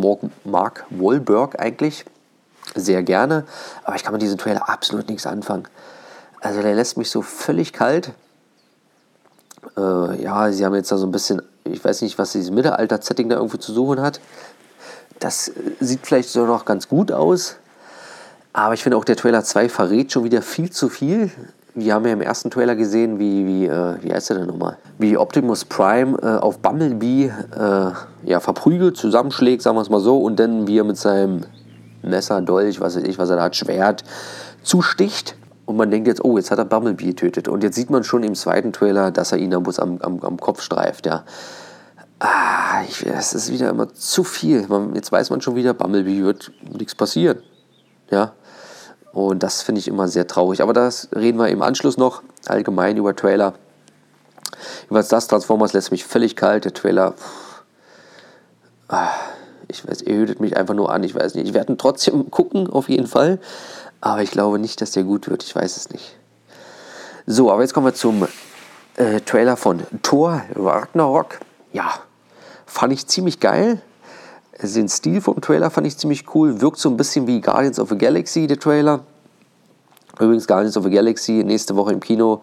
Mark 0.45 0.85
Wahlberg 0.91 1.61
eigentlich 1.61 2.05
sehr 2.75 3.03
gerne, 3.03 3.45
aber 3.85 3.97
ich 3.97 4.05
kann 4.05 4.13
mit 4.13 4.23
diesem 4.23 4.39
Trailer 4.39 4.69
absolut 4.69 5.09
nichts 5.09 5.27
anfangen. 5.27 5.69
Also 6.41 6.63
der 6.63 6.75
lässt 6.75 6.97
mich 6.97 7.11
so 7.11 7.23
völlig 7.23 7.73
kalt. 7.73 8.13
Äh, 9.77 10.23
ja, 10.23 10.51
sie 10.53 10.65
haben 10.65 10.75
jetzt 10.75 10.93
da 10.93 10.97
so 10.97 11.07
ein 11.07 11.13
bisschen, 11.13 11.43
ich 11.65 11.85
weiß 11.85 12.03
nicht, 12.03 12.19
was 12.19 12.33
dieses 12.33 12.51
Mittelalter-Setting 12.51 13.29
da 13.29 13.37
irgendwie 13.37 13.59
zu 13.59 13.73
suchen 13.73 14.01
hat. 14.01 14.21
Das 15.19 15.51
sieht 15.81 16.07
vielleicht 16.07 16.29
so 16.29 16.45
noch 16.45 16.65
ganz 16.65 16.89
gut 16.89 17.11
aus, 17.11 17.57
aber 18.53 18.75
ich 18.75 18.83
finde 18.83 18.99
auch 18.99 19.05
der 19.05 19.17
Trailer 19.17 19.45
2 19.45 19.69
verrät 19.69 20.13
schon 20.13 20.25
wieder 20.25 20.43
viel 20.43 20.71
zu 20.71 20.89
viel. 20.89 21.31
Wir 21.79 21.93
haben 21.93 22.07
ja 22.07 22.15
im 22.15 22.23
ersten 22.23 22.51
Trailer 22.51 22.75
gesehen, 22.75 23.19
wie, 23.19 23.47
wie, 23.47 23.67
äh, 23.67 23.97
wie 24.01 24.11
heißt 24.11 24.31
der 24.31 24.39
denn 24.39 24.47
nochmal? 24.47 24.79
Wie 24.97 25.19
Optimus 25.19 25.67
Prime 25.67 26.17
äh, 26.23 26.27
auf 26.39 26.59
Bumblebee 26.61 27.27
äh, 27.27 27.91
ja, 28.25 28.41
verprügelt, 28.41 28.97
zusammenschlägt, 28.97 29.61
sagen 29.61 29.77
wir 29.77 29.83
es 29.83 29.91
mal 29.91 30.01
so, 30.01 30.19
und 30.23 30.41
dann 30.41 30.67
wie 30.67 30.79
er 30.79 30.85
mit 30.85 30.97
seinem 30.97 31.43
Messer, 32.01 32.41
Dolch, 32.41 32.81
was 32.81 32.97
weiß 32.97 33.03
ich, 33.03 33.19
was 33.19 33.29
er 33.29 33.37
da 33.37 33.43
hat, 33.43 33.57
Schwert, 33.57 34.05
zusticht. 34.63 35.37
Und 35.67 35.77
man 35.77 35.91
denkt 35.91 36.09
jetzt, 36.09 36.25
oh, 36.25 36.39
jetzt 36.39 36.51
hat 36.51 36.59
er 36.59 36.65
Bumblebee 36.65 37.09
getötet. 37.09 37.47
Und 37.47 37.63
jetzt 37.63 37.75
sieht 37.75 37.91
man 37.91 38.05
schon 38.05 38.23
im 38.23 38.35
zweiten 38.35 38.73
Trailer, 38.73 39.11
dass 39.11 39.33
er 39.33 39.39
ihn 39.39 39.53
am, 39.53 39.67
am, 39.67 40.21
am, 40.23 40.41
Kopf 40.41 40.63
streift, 40.63 41.05
ja. 41.05 41.25
Ah, 42.21 42.83
ich, 42.89 43.05
es 43.05 43.35
ist 43.35 43.53
wieder 43.53 43.69
immer 43.69 43.93
zu 43.93 44.25
viel. 44.25 44.67
Man, 44.69 44.95
jetzt 44.95 45.13
weiß 45.13 45.29
man 45.29 45.43
schon 45.43 45.57
wieder, 45.57 45.75
Bumblebee 45.75 46.23
wird 46.23 46.53
nichts 46.73 46.95
passieren. 46.95 47.41
Ja. 48.11 48.33
Und 49.17 49.43
das 49.43 49.63
finde 49.63 49.79
ich 49.79 49.89
immer 49.89 50.09
sehr 50.09 50.27
traurig. 50.27 50.61
Aber 50.61 50.75
das 50.75 51.09
reden 51.17 51.39
wir 51.39 51.49
im 51.49 51.63
Anschluss 51.63 51.97
noch 51.97 52.23
allgemein 52.45 52.99
über 52.99 53.17
Trailer. 53.17 53.55
Jedenfalls 54.83 55.09
das 55.09 55.27
Transformers 55.27 55.73
lässt 55.73 55.91
mich 55.91 56.05
völlig 56.05 56.37
kalt. 56.37 56.67
Der 56.67 56.75
Trailer. 56.75 57.13
Pff, 57.13 57.63
ah, 58.89 59.09
ich 59.69 59.89
weiß, 59.89 60.03
er 60.03 60.19
ödet 60.19 60.41
mich 60.41 60.59
einfach 60.59 60.75
nur 60.75 60.93
an. 60.93 61.03
Ich 61.03 61.15
weiß 61.15 61.35
nicht. 61.35 61.49
Ich 61.49 61.55
werde 61.55 61.73
ihn 61.73 61.79
trotzdem 61.79 62.31
gucken, 62.31 62.69
auf 62.69 62.91
jeden 62.91 63.07
Fall. 63.07 63.39
Aber 64.03 64.21
ich 64.21 64.31
glaube 64.33 64.59
nicht, 64.59 64.83
dass 64.83 64.91
der 64.91 65.05
gut 65.05 65.31
wird. 65.31 65.43
Ich 65.45 65.57
weiß 65.57 65.79
es 65.79 65.89
nicht. 65.89 66.19
So, 67.25 67.51
aber 67.51 67.63
jetzt 67.63 67.73
kommen 67.73 67.87
wir 67.87 67.95
zum 67.95 68.29
äh, 68.97 69.23
Trailer 69.23 69.57
von 69.57 69.81
Thor 70.03 70.43
Ragnarok. 70.55 71.41
Ja, 71.73 71.91
fand 72.67 72.93
ich 72.93 73.07
ziemlich 73.07 73.41
geil. 73.41 73.81
Den 74.63 74.89
Stil 74.89 75.21
vom 75.21 75.41
Trailer 75.41 75.71
fand 75.71 75.87
ich 75.87 75.99
ziemlich 75.99 76.35
cool. 76.35 76.61
Wirkt 76.61 76.79
so 76.79 76.89
ein 76.89 76.97
bisschen 76.97 77.27
wie 77.27 77.41
Guardians 77.41 77.79
of 77.79 77.91
the 77.91 77.99
Galaxy, 77.99 78.47
der 78.47 78.59
Trailer. 78.59 79.01
Übrigens, 80.19 80.47
Guardians 80.47 80.77
of 80.77 80.85
the 80.85 80.91
Galaxy 80.91 81.45
nächste 81.45 81.77
Woche 81.77 81.93
im 81.93 82.01
Kino. 82.01 82.41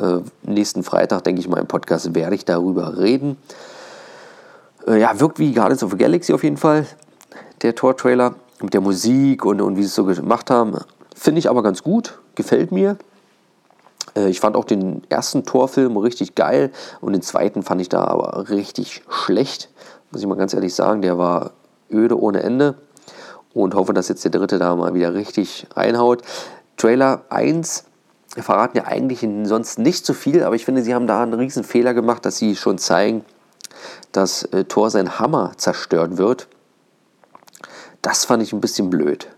Äh, 0.00 0.18
nächsten 0.42 0.82
Freitag, 0.82 1.22
denke 1.22 1.40
ich 1.40 1.48
mal, 1.48 1.60
im 1.60 1.68
Podcast 1.68 2.12
werde 2.14 2.34
ich 2.34 2.44
darüber 2.44 2.98
reden. 2.98 3.36
Äh, 4.88 5.00
ja, 5.00 5.20
wirkt 5.20 5.38
wie 5.38 5.52
Guardians 5.52 5.84
of 5.84 5.92
the 5.92 5.96
Galaxy 5.96 6.32
auf 6.32 6.42
jeden 6.42 6.56
Fall, 6.56 6.86
der 7.62 7.74
Tor-Trailer. 7.74 8.34
Mit 8.60 8.72
der 8.72 8.80
Musik 8.80 9.44
und, 9.44 9.60
und 9.60 9.76
wie 9.76 9.82
sie 9.82 9.88
es 9.88 9.94
so 9.94 10.04
gemacht 10.04 10.48
haben. 10.48 10.78
Finde 11.14 11.38
ich 11.40 11.50
aber 11.50 11.62
ganz 11.62 11.82
gut, 11.82 12.18
gefällt 12.34 12.72
mir. 12.72 12.96
Äh, 14.16 14.28
ich 14.28 14.40
fand 14.40 14.56
auch 14.56 14.64
den 14.64 15.02
ersten 15.08 15.44
Torfilm 15.44 15.96
richtig 15.96 16.34
geil 16.34 16.70
und 17.00 17.12
den 17.12 17.22
zweiten 17.22 17.62
fand 17.62 17.80
ich 17.80 17.88
da 17.88 18.04
aber 18.04 18.48
richtig 18.50 19.02
schlecht. 19.08 19.70
Muss 20.14 20.22
ich 20.22 20.28
mal 20.28 20.36
ganz 20.36 20.54
ehrlich 20.54 20.72
sagen, 20.72 21.02
der 21.02 21.18
war 21.18 21.54
öde 21.90 22.16
ohne 22.16 22.44
Ende. 22.44 22.76
Und 23.52 23.74
hoffe, 23.74 23.92
dass 23.92 24.08
jetzt 24.08 24.22
der 24.22 24.30
dritte 24.30 24.60
da 24.60 24.76
mal 24.76 24.94
wieder 24.94 25.12
richtig 25.12 25.66
reinhaut. 25.74 26.22
Trailer 26.76 27.24
1 27.30 27.84
verraten 28.28 28.76
ja 28.76 28.84
eigentlich 28.84 29.28
sonst 29.48 29.80
nicht 29.80 30.06
so 30.06 30.12
viel, 30.12 30.44
aber 30.44 30.54
ich 30.54 30.64
finde, 30.64 30.82
sie 30.82 30.94
haben 30.94 31.08
da 31.08 31.20
einen 31.20 31.34
riesen 31.34 31.64
Fehler 31.64 31.94
gemacht, 31.94 32.24
dass 32.24 32.36
sie 32.36 32.54
schon 32.54 32.78
zeigen, 32.78 33.24
dass 34.12 34.44
äh, 34.44 34.64
Thor 34.64 34.88
sein 34.88 35.18
Hammer 35.18 35.50
zerstört 35.56 36.16
wird. 36.16 36.46
Das 38.00 38.24
fand 38.24 38.40
ich 38.44 38.52
ein 38.52 38.60
bisschen 38.60 38.90
blöd. 38.90 39.28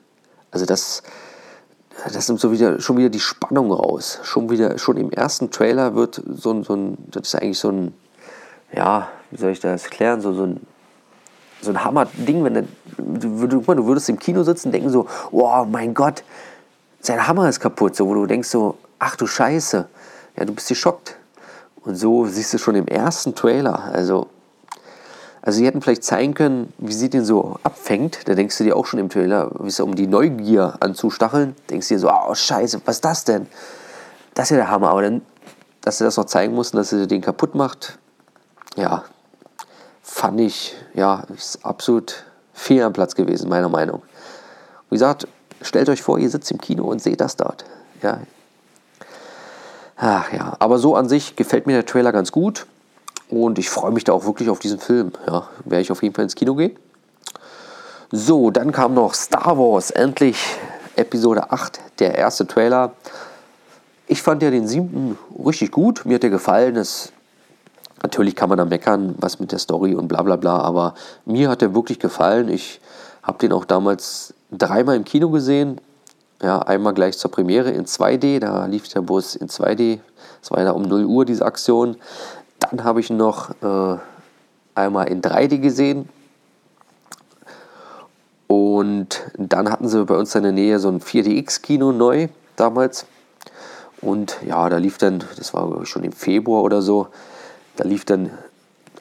Also 0.51 0.67
das, 0.67 1.03
das 2.13 2.29
nimmt 2.29 2.41
so 2.41 2.53
wieder, 2.53 2.81
schon 2.83 2.99
wieder 2.99 3.09
die 3.09 3.21
Spannung 3.21 3.73
raus. 3.73 4.19
Schon 4.25 4.51
wieder, 4.51 4.77
schon 4.77 4.99
im 4.99 5.11
ersten 5.11 5.51
Trailer 5.51 5.95
wird 5.95 6.23
so 6.27 6.63
so 6.63 6.75
ein 6.75 6.99
das 7.11 7.29
ist 7.29 7.35
eigentlich 7.35 7.59
so 7.59 7.71
ein, 7.71 7.95
ja, 8.75 9.09
wie 9.31 9.39
soll 9.39 9.51
ich 9.51 9.61
das 9.61 9.85
erklären, 9.85 10.21
so, 10.21 10.33
so 10.33 10.45
ein, 10.45 10.67
so 11.61 11.71
ein 11.71 11.85
Hammer-Ding, 11.85 12.45
wenn 12.45 12.55
du, 12.55 13.47
du, 13.47 13.61
du 13.61 13.87
würdest 13.87 14.09
im 14.09 14.19
Kino 14.19 14.43
sitzen 14.43 14.69
und 14.69 14.73
denken 14.73 14.91
so, 14.91 15.07
oh 15.31 15.65
mein 15.65 15.95
Gott, 15.95 16.23
sein 17.01 17.27
Hammer 17.27 17.49
ist 17.49 17.61
kaputt, 17.61 17.97
so, 17.97 18.07
wo 18.07 18.15
du 18.15 18.27
denkst 18.27 18.49
so, 18.49 18.77
ach 18.99 19.17
du 19.17 19.27
Scheiße, 19.27 19.87
ja, 20.37 20.45
du 20.45 20.55
bist 20.55 20.69
geschockt. 20.69 21.17
Und 21.83 21.95
so 21.95 22.27
siehst 22.27 22.53
du 22.53 22.59
schon 22.59 22.75
im 22.75 22.89
ersten 22.89 23.35
Trailer, 23.35 23.85
also 23.93 24.29
also 25.47 25.59
sie 25.61 25.67
hätten 25.67 25.81
vielleicht 25.81 26.03
zeigen 26.03 26.35
können, 26.35 26.73
wie 26.79 26.93
sie 26.93 27.09
den 27.09 27.25
so 27.25 27.61
abfängt. 27.63 28.27
Da 28.27 28.35
denkst 28.35 28.59
du 28.59 28.65
dir 28.65 28.77
auch 28.77 28.85
schon 28.85 28.99
im 28.99 29.09
Trailer, 29.09 29.53
um 29.55 29.95
die 29.95 30.09
Neugier 30.09 30.75
anzustacheln, 30.81 31.55
denkst 31.71 31.87
du 31.87 31.95
dir 31.95 32.01
so, 32.01 32.11
oh 32.11 32.35
scheiße, 32.35 32.81
was 32.85 32.97
ist 32.97 33.05
das 33.05 33.23
denn? 33.23 33.47
Das 34.35 34.47
ist 34.47 34.51
ja 34.51 34.57
der 34.57 34.71
Hammer. 34.73 34.91
Aber 34.91 35.03
dann, 35.03 35.23
dass 35.83 35.99
sie 35.99 36.05
das 36.05 36.17
noch 36.17 36.25
zeigen 36.25 36.53
mussten, 36.53 36.77
dass 36.77 36.91
sie 36.91 37.07
den 37.07 37.21
kaputt 37.21 37.55
macht, 37.55 37.97
ja, 38.75 39.05
fand 40.07 40.41
ich, 40.41 40.75
ja, 40.95 41.25
ist 41.35 41.65
absolut 41.65 42.25
fehl 42.55 42.83
am 42.83 42.93
Platz 42.93 43.17
gewesen, 43.17 43.51
meiner 43.51 43.69
Meinung. 43.69 44.03
Wie 44.89 44.95
gesagt, 44.95 45.27
stellt 45.61 45.89
euch 45.89 46.01
vor, 46.01 46.19
ihr 46.19 46.31
sitzt 46.31 46.51
im 46.53 46.61
Kino 46.61 46.85
und 46.85 47.03
seht 47.03 47.21
das 47.21 47.35
dort. 47.37 47.65
Ja. 48.03 48.21
Ach 49.97 50.33
ja, 50.33 50.57
aber 50.61 50.79
so 50.79 50.95
an 50.95 51.09
sich 51.09 51.35
gefällt 51.35 51.67
mir 51.67 51.73
der 51.73 51.87
Trailer 51.87 52.13
ganz 52.13 52.31
gut. 52.31 52.67
Und 53.29 53.59
ich 53.59 53.69
freue 53.69 53.91
mich 53.91 54.05
da 54.05 54.13
auch 54.13 54.25
wirklich 54.25 54.49
auf 54.49 54.61
diesen 54.61 54.79
Film. 54.79 55.11
Ja, 55.27 55.49
werde 55.65 55.83
ich 55.83 55.91
auf 55.91 56.03
jeden 56.03 56.15
Fall 56.15 56.23
ins 56.23 56.37
Kino 56.37 56.55
gehen. 56.55 56.79
So, 58.13 58.53
dann 58.53 58.71
kam 58.71 58.95
noch 58.95 59.15
Star 59.15 59.59
Wars, 59.59 59.91
endlich 59.91 60.39
Episode 60.95 61.51
8, 61.51 61.81
der 61.99 62.15
erste 62.15 62.47
Trailer. 62.47 62.93
Ich 64.07 64.23
fand 64.23 64.41
ja 64.45 64.53
den 64.53 64.69
siebten 64.69 65.19
richtig 65.45 65.73
gut, 65.73 66.07
mir 66.07 66.15
hat 66.15 66.23
der 66.23 66.31
gefallen. 66.31 66.77
Es, 66.77 67.11
natürlich 68.07 68.37
kann 68.37 68.49
man 68.49 68.59
da 68.59 68.65
meckern, 68.65 69.17
was 69.19 69.41
mit 69.41 69.51
der 69.51 69.59
Story 69.59 69.95
und 69.95 70.07
bla 70.07 70.23
bla 70.23 70.37
bla, 70.37 70.61
aber 70.61 70.95
mir 71.25 71.49
hat 71.51 71.61
der 71.61 71.75
wirklich 71.75 71.99
gefallen. 71.99 72.49
Ich 72.49 72.81
habe 73.23 73.39
den 73.39 73.53
auch 73.53 73.65
damals 73.65 74.33
dreimal 74.53 74.95
im 74.95 75.05
Kino 75.05 75.31
gesehen. 75.31 75.81
Ja, 76.41 76.61
einmal 76.61 76.95
gleich 76.95 77.19
zur 77.19 77.31
Premiere 77.31 77.71
in 77.71 77.85
2D, 77.87 78.39
da 78.39 78.67
lief 78.67 78.89
der 78.89 79.01
Bus 79.01 79.35
in 79.35 79.49
2D. 79.49 79.99
Es 80.41 80.51
war 80.51 80.63
ja 80.63 80.71
um 80.71 80.83
0 80.83 81.05
Uhr 81.05 81.25
diese 81.25 81.45
Aktion. 81.45 81.97
Dann 82.61 82.85
habe 82.85 83.01
ich 83.01 83.11
noch 83.11 83.51
äh, 83.63 83.99
einmal 84.75 85.09
in 85.09 85.21
3D 85.23 85.59
gesehen. 85.59 86.09
Und 88.47 89.25
dann 89.37 89.71
hatten 89.71 89.89
sie 89.89 90.05
bei 90.05 90.15
uns 90.15 90.35
in 90.37 90.45
der 90.45 90.53
Nähe 90.53 90.79
so 90.79 90.89
ein 90.89 91.01
4DX-Kino 91.01 91.91
neu 91.91 92.29
damals. 92.55 93.07
Und 94.01 94.37
ja, 94.47 94.69
da 94.69 94.77
lief 94.77 94.99
dann, 94.99 95.25
das 95.37 95.53
war 95.55 95.85
schon 95.87 96.05
im 96.05 96.13
Februar 96.13 96.63
oder 96.63 96.83
so, 96.83 97.09
da 97.77 97.85
lief 97.85 98.05
dann, 98.05 98.31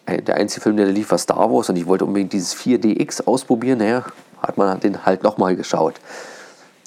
äh, 0.06 0.22
der 0.22 0.36
einzige 0.36 0.62
Film, 0.62 0.78
der 0.78 0.88
lief, 0.88 1.12
war 1.12 1.18
Star 1.18 1.52
Wars 1.52 1.70
und 1.70 1.76
ich 1.76 1.88
wollte 1.88 2.06
unbedingt 2.06 2.34
dieses 2.34 2.56
4DX 2.56 3.26
ausprobieren. 3.26 3.80
Naja, 3.80 4.06
hat 4.42 4.58
man 4.58 4.80
den 4.80 5.06
halt 5.06 5.24
nochmal 5.24 5.56
geschaut. 5.56 5.96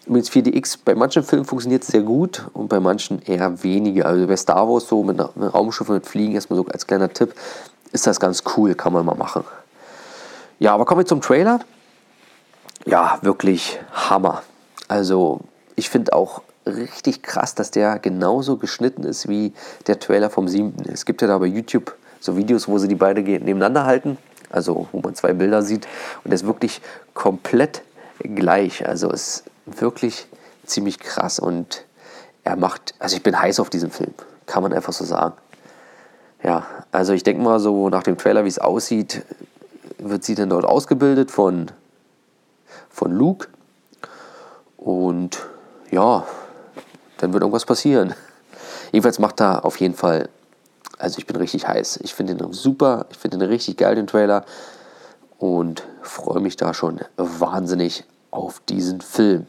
Übrigens 0.07 0.31
4DX, 0.31 0.79
bei 0.85 0.95
manchen 0.95 1.23
Filmen 1.23 1.45
funktioniert 1.45 1.83
es 1.83 1.89
sehr 1.89 2.03
gut 2.03 2.47
und 2.55 2.69
bei 2.69 2.81
manchen 2.81 3.21
eher 3.23 3.63
weniger. 3.63 4.07
Also 4.07 4.27
bei 4.27 4.37
Star 4.37 4.69
Wars 4.69 4.89
so 4.89 5.03
mit, 5.03 5.19
mit 5.37 5.55
Raumschiffen 5.55 5.97
mit 5.97 6.07
Fliegen, 6.07 6.35
erstmal 6.35 6.59
so 6.59 6.67
als 6.67 6.87
kleiner 6.87 7.13
Tipp, 7.13 7.35
ist 7.93 8.07
das 8.07 8.19
ganz 8.19 8.43
cool, 8.57 8.75
kann 8.75 8.93
man 8.93 9.05
mal 9.05 9.17
machen. 9.17 9.45
Ja, 10.59 10.75
aber 10.75 10.85
kommen 10.87 11.01
wir 11.01 11.07
zum 11.07 11.21
Trailer. 11.21 11.61
Ja, 12.87 13.19
wirklich 13.23 13.79
Hammer. 13.93 14.43
Also 14.89 15.41
ich 15.77 15.91
finde 15.91 16.15
auch 16.15 16.43
richtig 16.69 17.23
krass, 17.23 17.55
dass 17.55 17.71
der 17.71 17.99
genauso 17.99 18.57
geschnitten 18.57 19.05
ist 19.05 19.29
wie 19.29 19.53
der 19.87 19.99
Trailer 19.99 20.31
vom 20.31 20.49
7. 20.49 20.75
Es 20.93 21.05
gibt 21.05 21.23
ja 21.23 21.29
da 21.29 21.39
bei 21.39 21.47
YouTube 21.47 21.95
so 22.21 22.37
Videos, 22.37 22.69
wo 22.69 22.79
sie 22.79 22.89
die 22.89 22.95
beide 22.95 23.23
nebeneinander 23.23 23.85
halten, 23.85 24.19
also 24.51 24.89
wo 24.93 25.01
man 25.01 25.15
zwei 25.15 25.33
Bilder 25.33 25.63
sieht 25.63 25.87
und 26.25 26.31
der 26.31 26.35
ist 26.35 26.47
wirklich 26.47 26.81
komplett 27.15 27.83
gleich. 28.19 28.87
Also 28.87 29.11
es 29.11 29.45
wirklich 29.67 30.27
ziemlich 30.65 30.99
krass 30.99 31.39
und 31.39 31.85
er 32.45 32.57
macht, 32.57 32.95
also 32.99 33.17
ich 33.17 33.23
bin 33.23 33.39
heiß 33.39 33.61
auf 33.61 33.71
diesen 33.71 33.91
Film, 33.91 34.15
kann 34.47 34.63
man 34.63 34.73
einfach 34.73 34.93
so 34.93 35.05
sagen. 35.05 35.35
Ja, 36.43 36.67
also 36.93 37.13
ich 37.13 37.25
denke 37.25 37.43
mal 37.43 37.59
so 37.61 37.89
nach 37.89 38.03
dem 38.03 38.17
Trailer, 38.17 38.45
wie 38.45 38.49
es 38.49 38.59
aussieht, 38.59 39.23
wird 39.99 40.25
sie 40.25 40.35
dann 40.35 40.51
dort 40.51 40.65
ausgebildet 40.65 41.31
von, 41.31 41.71
von 42.91 43.13
Luke. 43.13 43.49
Und 44.77 45.45
ja, 45.91 46.25
dann 47.19 47.33
wird 47.33 47.43
irgendwas 47.43 47.67
passieren. 47.67 48.15
Jedenfalls 48.93 49.19
macht 49.19 49.41
er 49.41 49.65
auf 49.65 49.77
jeden 49.77 49.95
Fall, 49.95 50.29
also 50.99 51.19
ich 51.19 51.27
bin 51.27 51.37
richtig 51.37 51.69
heiß. 51.69 52.01
Ich 52.03 52.15
finde 52.15 52.33
ihn 52.33 52.53
super, 52.53 53.07
ich 53.11 53.19
finde 53.19 53.37
ihn 53.37 53.43
richtig 53.43 53.77
geil, 53.77 53.95
den 53.95 54.07
Trailer. 54.07 54.45
Und 55.39 55.85
freue 56.03 56.41
mich 56.41 56.57
da 56.57 56.75
schon 56.75 57.01
wahnsinnig 57.17 58.05
auf 58.31 58.61
diesen 58.69 59.01
Film. 59.01 59.47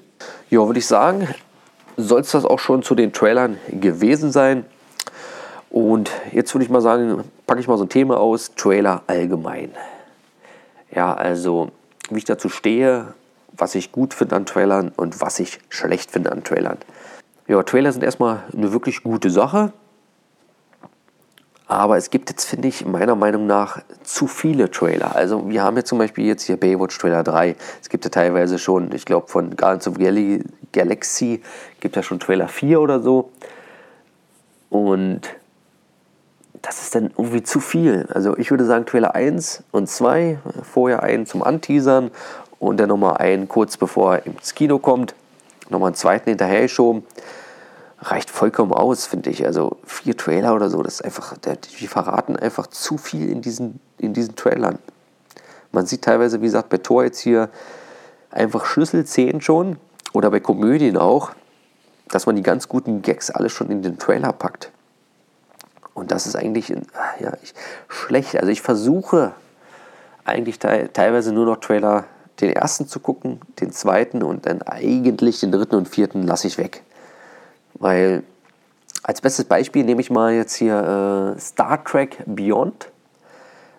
Ja, 0.49 0.65
würde 0.65 0.79
ich 0.79 0.87
sagen, 0.87 1.27
soll 1.97 2.21
es 2.21 2.31
das 2.31 2.45
auch 2.45 2.59
schon 2.59 2.83
zu 2.83 2.95
den 2.95 3.13
Trailern 3.13 3.57
gewesen 3.69 4.31
sein. 4.31 4.65
Und 5.69 6.11
jetzt 6.31 6.53
würde 6.53 6.65
ich 6.65 6.69
mal 6.69 6.81
sagen, 6.81 7.23
packe 7.47 7.59
ich 7.59 7.67
mal 7.67 7.77
so 7.77 7.85
ein 7.85 7.89
Thema 7.89 8.17
aus, 8.17 8.55
Trailer 8.55 9.03
allgemein. 9.07 9.71
Ja, 10.91 11.13
also 11.13 11.69
wie 12.09 12.17
ich 12.17 12.25
dazu 12.25 12.49
stehe, 12.49 13.13
was 13.51 13.75
ich 13.75 13.91
gut 13.91 14.13
finde 14.13 14.35
an 14.35 14.45
Trailern 14.45 14.91
und 14.95 15.21
was 15.21 15.39
ich 15.39 15.59
schlecht 15.69 16.11
finde 16.11 16.31
an 16.31 16.43
Trailern. 16.43 16.77
Ja, 17.49 17.63
Trailer 17.63 17.91
sind 17.91 18.03
erstmal 18.03 18.43
eine 18.55 18.71
wirklich 18.71 19.01
gute 19.01 19.31
Sache. 19.31 19.73
Aber 21.65 21.97
es 21.97 22.11
gibt 22.11 22.29
jetzt, 22.29 22.45
finde 22.45 22.67
ich, 22.67 22.85
meiner 22.85 23.15
Meinung 23.15 23.47
nach 23.47 23.81
zu 24.03 24.27
viele 24.27 24.69
Trailer. 24.69 25.15
Also 25.15 25.49
wir 25.49 25.63
haben 25.63 25.75
jetzt 25.75 25.89
zum 25.89 25.97
Beispiel 25.97 26.27
jetzt 26.27 26.43
hier 26.43 26.57
Baywatch 26.57 26.95
Trailer 26.99 27.23
3. 27.23 27.55
Es 27.81 27.89
gibt 27.89 28.03
ja 28.05 28.11
teilweise 28.11 28.59
schon, 28.59 28.91
ich 28.93 29.03
glaube 29.03 29.29
von 29.29 29.55
Guardians 29.55 29.87
of 29.87 29.95
Galaxy 30.71 31.41
gibt 31.79 31.95
ja 31.95 32.03
schon 32.03 32.19
Trailer 32.19 32.47
4 32.47 32.81
oder 32.81 32.99
so. 32.99 33.31
Und 34.69 35.21
das 36.61 36.83
ist 36.83 36.93
dann 36.93 37.05
irgendwie 37.17 37.41
zu 37.41 37.59
viel. 37.59 38.07
Also 38.13 38.37
ich 38.37 38.51
würde 38.51 38.65
sagen 38.65 38.85
Trailer 38.85 39.15
1 39.15 39.63
und 39.71 39.89
2, 39.89 40.37
vorher 40.61 41.01
einen 41.01 41.25
zum 41.25 41.41
Anteasern 41.41 42.11
und 42.59 42.79
dann 42.79 42.89
nochmal 42.89 43.17
einen 43.17 43.47
kurz 43.47 43.75
bevor 43.75 44.17
er 44.17 44.25
ins 44.27 44.53
Kino 44.53 44.77
kommt, 44.77 45.15
nochmal 45.69 45.89
einen 45.89 45.95
zweiten 45.95 46.29
hinterher 46.29 46.61
geschoben. 46.61 47.03
Reicht 48.01 48.29
vollkommen 48.29 48.73
aus, 48.73 49.05
finde 49.05 49.29
ich. 49.29 49.45
Also 49.45 49.77
vier 49.83 50.15
Trailer 50.15 50.55
oder 50.55 50.69
so, 50.69 50.81
das 50.81 50.95
ist 50.95 51.05
einfach, 51.05 51.35
die 51.37 51.87
verraten 51.87 52.37
einfach 52.37 52.67
zu 52.67 52.97
viel 52.97 53.29
in 53.29 53.41
diesen, 53.41 53.79
in 53.97 54.13
diesen 54.13 54.35
Trailern. 54.35 54.79
Man 55.71 55.85
sieht 55.85 56.03
teilweise, 56.03 56.41
wie 56.41 56.45
gesagt, 56.45 56.69
bei 56.69 56.77
Thor 56.77 57.03
jetzt 57.03 57.19
hier 57.19 57.49
einfach 58.31 58.65
Schlüsselszenen 58.65 59.41
schon 59.41 59.77
oder 60.13 60.31
bei 60.31 60.39
Komödien 60.39 60.97
auch, 60.97 61.31
dass 62.07 62.25
man 62.25 62.35
die 62.35 62.43
ganz 62.43 62.67
guten 62.67 63.01
Gags 63.01 63.29
alle 63.29 63.49
schon 63.49 63.69
in 63.69 63.81
den 63.81 63.99
Trailer 63.99 64.33
packt. 64.33 64.71
Und 65.93 66.11
das 66.11 66.25
ist 66.25 66.35
eigentlich 66.35 66.69
ja, 66.69 67.33
ich, 67.43 67.53
schlecht. 67.87 68.37
Also 68.37 68.47
ich 68.49 68.61
versuche 68.61 69.33
eigentlich 70.23 70.59
te 70.59 70.89
teilweise 70.93 71.33
nur 71.33 71.45
noch 71.45 71.57
Trailer, 71.57 72.05
den 72.41 72.51
ersten 72.51 72.87
zu 72.87 72.99
gucken, 72.99 73.39
den 73.59 73.71
zweiten 73.71 74.23
und 74.23 74.45
dann 74.45 74.61
eigentlich 74.61 75.39
den 75.39 75.51
dritten 75.51 75.75
und 75.75 75.87
vierten 75.87 76.23
lasse 76.23 76.47
ich 76.47 76.57
weg. 76.57 76.83
Weil 77.73 78.23
als 79.03 79.21
bestes 79.21 79.45
Beispiel 79.45 79.83
nehme 79.83 80.01
ich 80.01 80.09
mal 80.09 80.33
jetzt 80.33 80.55
hier 80.55 81.35
äh, 81.35 81.39
Star 81.39 81.83
Trek 81.83 82.17
Beyond. 82.25 82.91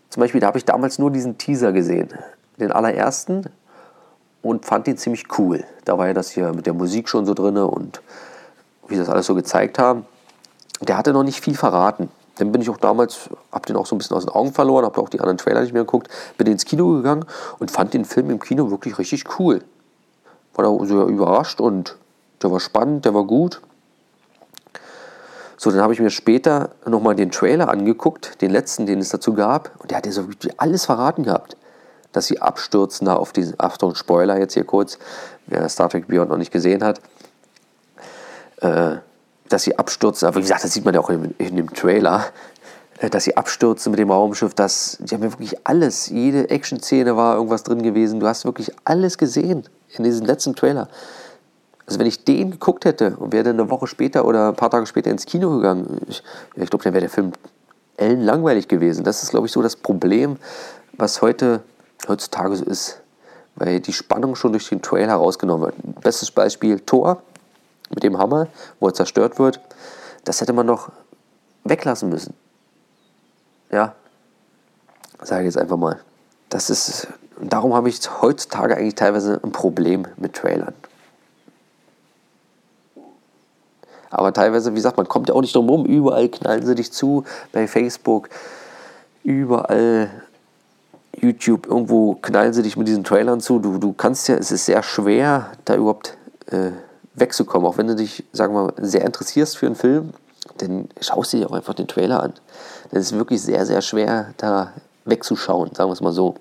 Zum 0.09 0.21
Beispiel, 0.21 0.41
da 0.41 0.49
habe 0.49 0.59
ich 0.59 0.65
damals 0.65 0.99
nur 0.99 1.11
diesen 1.11 1.39
Teaser 1.39 1.73
gesehen, 1.73 2.09
den 2.59 2.73
allerersten, 2.73 3.49
und 4.43 4.65
fand 4.65 4.89
ihn 4.89 4.97
ziemlich 4.97 5.27
cool. 5.39 5.65
Da 5.85 5.99
war 5.99 6.07
ja 6.07 6.15
das 6.15 6.31
hier 6.31 6.53
mit 6.53 6.67
der 6.67 6.75
Musik 6.75 7.09
schon 7.09 7.27
so 7.27 7.35
drin 7.35 7.59
und 7.59 8.01
wie 8.89 8.95
sie 8.95 9.01
das 9.01 9.11
alles 9.11 9.27
so 9.27 9.35
gezeigt 9.35 9.79
haben 9.79 10.07
der 10.81 10.97
hatte 10.97 11.13
noch 11.13 11.23
nicht 11.23 11.43
viel 11.43 11.57
verraten. 11.57 12.09
Dann 12.41 12.53
bin 12.53 12.63
ich 12.63 12.71
auch 12.71 12.79
damals, 12.79 13.29
hab 13.53 13.67
den 13.67 13.77
auch 13.77 13.87
so 13.87 13.95
ein 13.95 13.99
bisschen 13.99 14.17
aus 14.17 14.25
den 14.25 14.35
Augen 14.35 14.53
verloren, 14.53 14.85
habe 14.85 15.01
auch 15.01 15.09
die 15.09 15.21
anderen 15.21 15.39
Trailer 15.39 15.61
nicht 15.61 15.73
mehr 15.73 15.83
geguckt, 15.83 16.09
bin 16.39 16.47
ins 16.47 16.65
Kino 16.65 16.95
gegangen 16.95 17.25
und 17.59 17.71
fand 17.71 17.93
den 17.93 18.05
Film 18.05 18.31
im 18.31 18.41
Kino 18.41 18.71
wirklich 18.71 18.99
richtig 18.99 19.39
cool. 19.39 19.63
War 20.55 20.65
da 20.65 20.87
so 20.87 21.07
überrascht 21.07 21.61
und 21.61 21.97
der 22.43 22.51
war 22.51 22.61
spannend, 22.61 23.05
der 23.05 23.15
war 23.15 23.25
gut. 23.25 23.61
So, 25.59 25.71
dann 25.71 25.83
habe 25.83 25.93
ich 25.93 26.01
mir 26.01 26.09
später 26.09 26.71
nochmal 26.87 27.15
den 27.15 27.31
Trailer 27.31 27.69
angeguckt, 27.69 28.41
den 28.41 28.51
letzten, 28.51 28.87
den 28.87 28.99
es 28.99 29.11
dazu 29.11 29.35
gab. 29.35 29.73
Und 29.79 29.91
der 29.91 29.99
hat 29.99 30.07
ja 30.07 30.13
so 30.13 30.25
alles 30.57 30.87
verraten 30.87 31.25
gehabt. 31.25 31.55
Dass 32.13 32.27
sie 32.27 32.41
abstürzen 32.41 33.05
da 33.05 33.17
auf 33.17 33.35
diesen, 33.35 33.57
Achtung, 33.59 33.95
Spoiler 33.95 34.39
jetzt 34.39 34.55
hier 34.55 34.65
kurz, 34.65 34.99
wer 35.47 35.69
Star 35.69 35.91
Trek 35.91 36.09
Beyond 36.09 36.31
noch 36.31 36.39
nicht 36.39 36.51
gesehen 36.51 36.83
hat. 36.83 37.03
Äh, 38.63 38.97
dass 39.51 39.65
sie 39.65 39.79
abstürzen. 39.79 40.27
Aber 40.27 40.37
wie 40.39 40.43
gesagt, 40.43 40.65
das 40.65 40.73
sieht 40.73 40.85
man 40.85 40.95
ja 40.95 41.01
auch 41.01 41.11
in, 41.11 41.35
in 41.37 41.57
dem 41.57 41.73
Trailer, 41.75 42.25
äh, 42.99 43.11
dass 43.11 43.25
sie 43.25 43.37
abstürzen 43.37 43.91
mit 43.91 43.99
dem 43.99 44.11
Raumschiff. 44.11 44.55
Das, 44.55 44.97
die 45.01 45.15
haben 45.15 45.23
ja 45.23 45.33
wirklich 45.33 45.57
alles, 45.65 46.09
jede 46.09 46.49
Action-Szene 46.49 47.17
war 47.17 47.37
irgendwas 47.37 47.65
drin 47.65 47.83
gewesen. 47.83 48.21
Du 48.21 48.27
hast 48.27 48.45
wirklich 48.45 48.73
alles 48.85 49.19
gesehen 49.19 49.65
in 49.97 50.05
diesem 50.05 50.27
letzten 50.27 50.55
Trailer. 50.55 50.89
Also 51.87 51.99
wenn 51.99 52.07
ich 52.07 52.25
den 52.25 52.53
geguckt 52.53 52.85
hätte 52.85 53.17
und 53.17 53.33
wäre 53.33 53.45
dann 53.45 53.59
eine 53.59 53.69
Woche 53.69 53.89
später 53.89 54.25
oder 54.25 54.49
ein 54.49 54.57
paar 54.57 54.71
Tage 54.71 54.87
später 54.87 55.11
ins 55.11 55.27
Kino 55.27 55.57
gegangen, 55.57 56.01
ich, 56.09 56.23
ich 56.55 56.71
glaube, 56.71 56.85
dann 56.85 56.93
wäre 56.93 57.01
der 57.01 57.11
Film 57.11 57.33
ellenlangweilig 57.97 58.69
gewesen. 58.69 59.03
Das 59.03 59.25
ist, 59.25 59.31
glaube 59.31 59.47
ich, 59.47 59.53
so 59.53 59.61
das 59.61 59.75
Problem, 59.75 60.37
was 60.93 61.21
heute, 61.21 61.63
heutzutage 62.07 62.55
so 62.57 62.65
ist. 62.65 63.01
Weil 63.57 63.81
die 63.81 63.93
Spannung 63.93 64.37
schon 64.37 64.53
durch 64.53 64.69
den 64.69 64.81
Trailer 64.81 65.15
rausgenommen 65.15 65.67
wird. 65.67 66.01
Bestes 66.01 66.31
Beispiel 66.31 66.79
Thor 66.79 67.21
mit 67.91 68.03
dem 68.03 68.19
Hammer, 68.19 68.47
wo 68.79 68.89
er 68.89 68.95
zerstört 68.95 69.39
wird, 69.39 69.61
das 70.25 70.41
hätte 70.41 70.53
man 70.53 70.67
noch 70.67 70.91
weglassen 71.65 72.09
müssen. 72.09 72.35
Ja, 73.71 73.95
sage 75.23 75.43
ich 75.43 75.55
jetzt 75.55 75.59
einfach 75.59 75.77
mal. 75.77 76.01
Das 76.49 76.71
ist, 76.71 77.09
darum 77.41 77.75
habe 77.75 77.89
ich 77.89 78.01
heutzutage 78.23 78.77
eigentlich 78.77 78.95
teilweise 78.95 79.41
ein 79.43 79.53
Problem 79.53 80.07
mit 80.17 80.35
Trailern. 80.35 80.75
Aber 84.11 84.33
teilweise, 84.33 84.73
wie 84.73 84.77
gesagt, 84.77 84.97
man 84.97 85.07
kommt 85.07 85.29
ja 85.29 85.35
auch 85.35 85.41
nicht 85.41 85.55
drum 85.55 85.69
rum. 85.69 85.87
Überall 85.87 86.29
knallen 86.29 86.67
sie 86.67 86.75
dich 86.75 86.93
zu. 86.93 87.25
Bei 87.53 87.69
Facebook, 87.69 88.29
überall 89.23 90.11
YouTube, 91.17 91.67
irgendwo 91.67 92.15
knallen 92.17 92.53
sie 92.53 92.63
dich 92.63 92.77
mit 92.77 92.89
diesen 92.89 93.05
Trailern 93.05 93.41
zu. 93.41 93.61
Du, 93.61 93.79
du 93.79 93.93
kannst 93.93 94.29
ja, 94.29 94.35
es 94.35 94.51
ist 94.51 94.67
sehr 94.67 94.83
schwer, 94.83 95.53
da 95.65 95.77
überhaupt 95.77 96.17
äh, 96.51 96.73
wegzukommen. 97.21 97.67
Auch 97.69 97.79
wenn 97.79 97.87
du 97.87 97.95
dich, 97.95 98.25
sagen 98.33 98.55
wir 98.55 98.65
mal, 98.65 98.75
sehr 98.79 99.05
interessierst 99.05 99.57
für 99.57 99.67
einen 99.67 99.77
Film, 99.77 100.13
dann 100.59 100.89
schaust 101.01 101.33
du 101.33 101.39
dir 101.39 101.49
auch 101.49 101.55
einfach 101.55 101.75
den 101.75 101.89
Trailer 101.89 102.23
an. 102.23 102.33
Das 102.91 103.01
ist 103.03 103.13
wirklich 103.13 103.43
sehr, 103.43 103.67
sehr 103.67 103.83
schwer, 103.83 104.35
da 104.37 104.73
wegzuschauen, 105.05 105.75
sagen 105.75 105.89
wir 105.89 105.95
es 105.95 106.01
mal 106.01 106.13
so. 106.13 106.35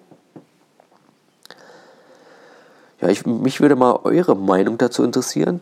Ja, 3.01 3.07
ich, 3.07 3.25
mich 3.25 3.61
würde 3.61 3.75
mal 3.75 3.99
eure 4.03 4.35
Meinung 4.35 4.77
dazu 4.77 5.03
interessieren. 5.03 5.61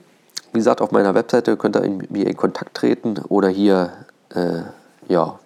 Wie 0.54 0.60
gesagt, 0.60 0.82
auf 0.82 0.92
meiner 0.92 1.14
Webseite 1.14 1.58
könnt 1.58 1.76
ihr 1.76 1.88
mit 1.88 2.10
mir 2.10 2.28
in 2.28 2.38
Kontakt 2.38 2.76
treten 2.76 3.18
oder 3.28 3.50
hier, 3.50 3.92
äh, 4.34 4.62
ja, 5.08 5.40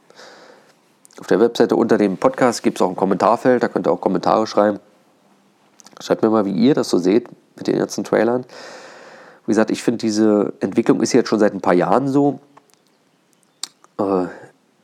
auf 1.19 1.27
der 1.27 1.39
Webseite 1.39 1.75
unter 1.75 1.97
dem 1.97 2.17
Podcast 2.17 2.63
gibt 2.63 2.77
es 2.77 2.81
auch 2.81 2.89
ein 2.89 2.95
Kommentarfeld, 2.95 3.61
da 3.61 3.67
könnt 3.67 3.87
ihr 3.87 3.91
auch 3.91 4.01
Kommentare 4.01 4.47
schreiben. 4.47 4.79
Schreibt 5.99 6.23
mir 6.23 6.29
mal, 6.29 6.45
wie 6.45 6.51
ihr 6.51 6.73
das 6.73 6.89
so 6.89 6.97
seht 6.97 7.27
mit 7.57 7.67
den 7.67 7.77
ganzen 7.77 8.03
Trailern. 8.03 8.45
Wie 9.51 9.53
gesagt, 9.53 9.69
ich 9.69 9.83
finde, 9.83 9.97
diese 9.97 10.53
Entwicklung 10.61 11.01
ist 11.01 11.11
jetzt 11.11 11.27
schon 11.27 11.37
seit 11.37 11.53
ein 11.53 11.59
paar 11.59 11.73
Jahren 11.73 12.07
so. 12.07 12.39
Äh, 13.97 14.27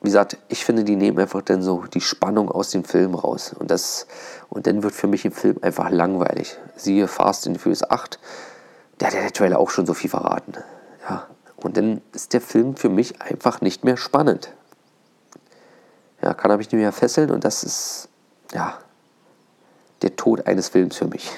wie 0.02 0.10
gesagt, 0.10 0.36
ich 0.50 0.66
finde, 0.66 0.84
die 0.84 0.98
nehmen 0.98 1.20
einfach 1.20 1.42
dann 1.42 1.62
so 1.62 1.86
die 1.86 2.02
Spannung 2.02 2.52
aus 2.52 2.72
dem 2.72 2.84
Film 2.84 3.16
raus. 3.16 3.56
Und, 3.58 3.72
das, 3.72 4.08
und 4.50 4.68
dann 4.68 4.84
wird 4.84 4.94
für 4.94 5.08
mich 5.08 5.24
im 5.24 5.32
Film 5.32 5.56
einfach 5.62 5.90
langweilig. 5.90 6.58
Siehe 6.76 7.08
Fast 7.08 7.48
and 7.48 7.62
Furious 7.62 7.90
8, 7.90 8.20
da 8.98 9.06
hat 9.06 9.14
der 9.14 9.32
Trailer 9.32 9.58
auch 9.58 9.70
schon 9.70 9.86
so 9.86 9.94
viel 9.94 10.10
verraten. 10.10 10.56
Ja. 11.10 11.28
Und 11.56 11.78
dann 11.78 12.02
ist 12.12 12.34
der 12.34 12.42
Film 12.42 12.76
für 12.76 12.90
mich 12.90 13.22
einfach 13.22 13.62
nicht 13.62 13.86
mehr 13.86 13.96
spannend. 13.96 14.52
Ja, 16.22 16.34
kann 16.34 16.52
er 16.52 16.58
mich 16.58 16.70
nicht 16.74 16.82
mehr 16.82 16.92
fesseln 16.92 17.32
und 17.32 17.46
das 17.46 17.64
ist, 17.64 18.10
ja, 18.52 18.78
der 20.02 20.18
Tod 20.18 20.46
eines 20.46 20.68
Films 20.68 20.98
für 20.98 21.08
mich. 21.08 21.32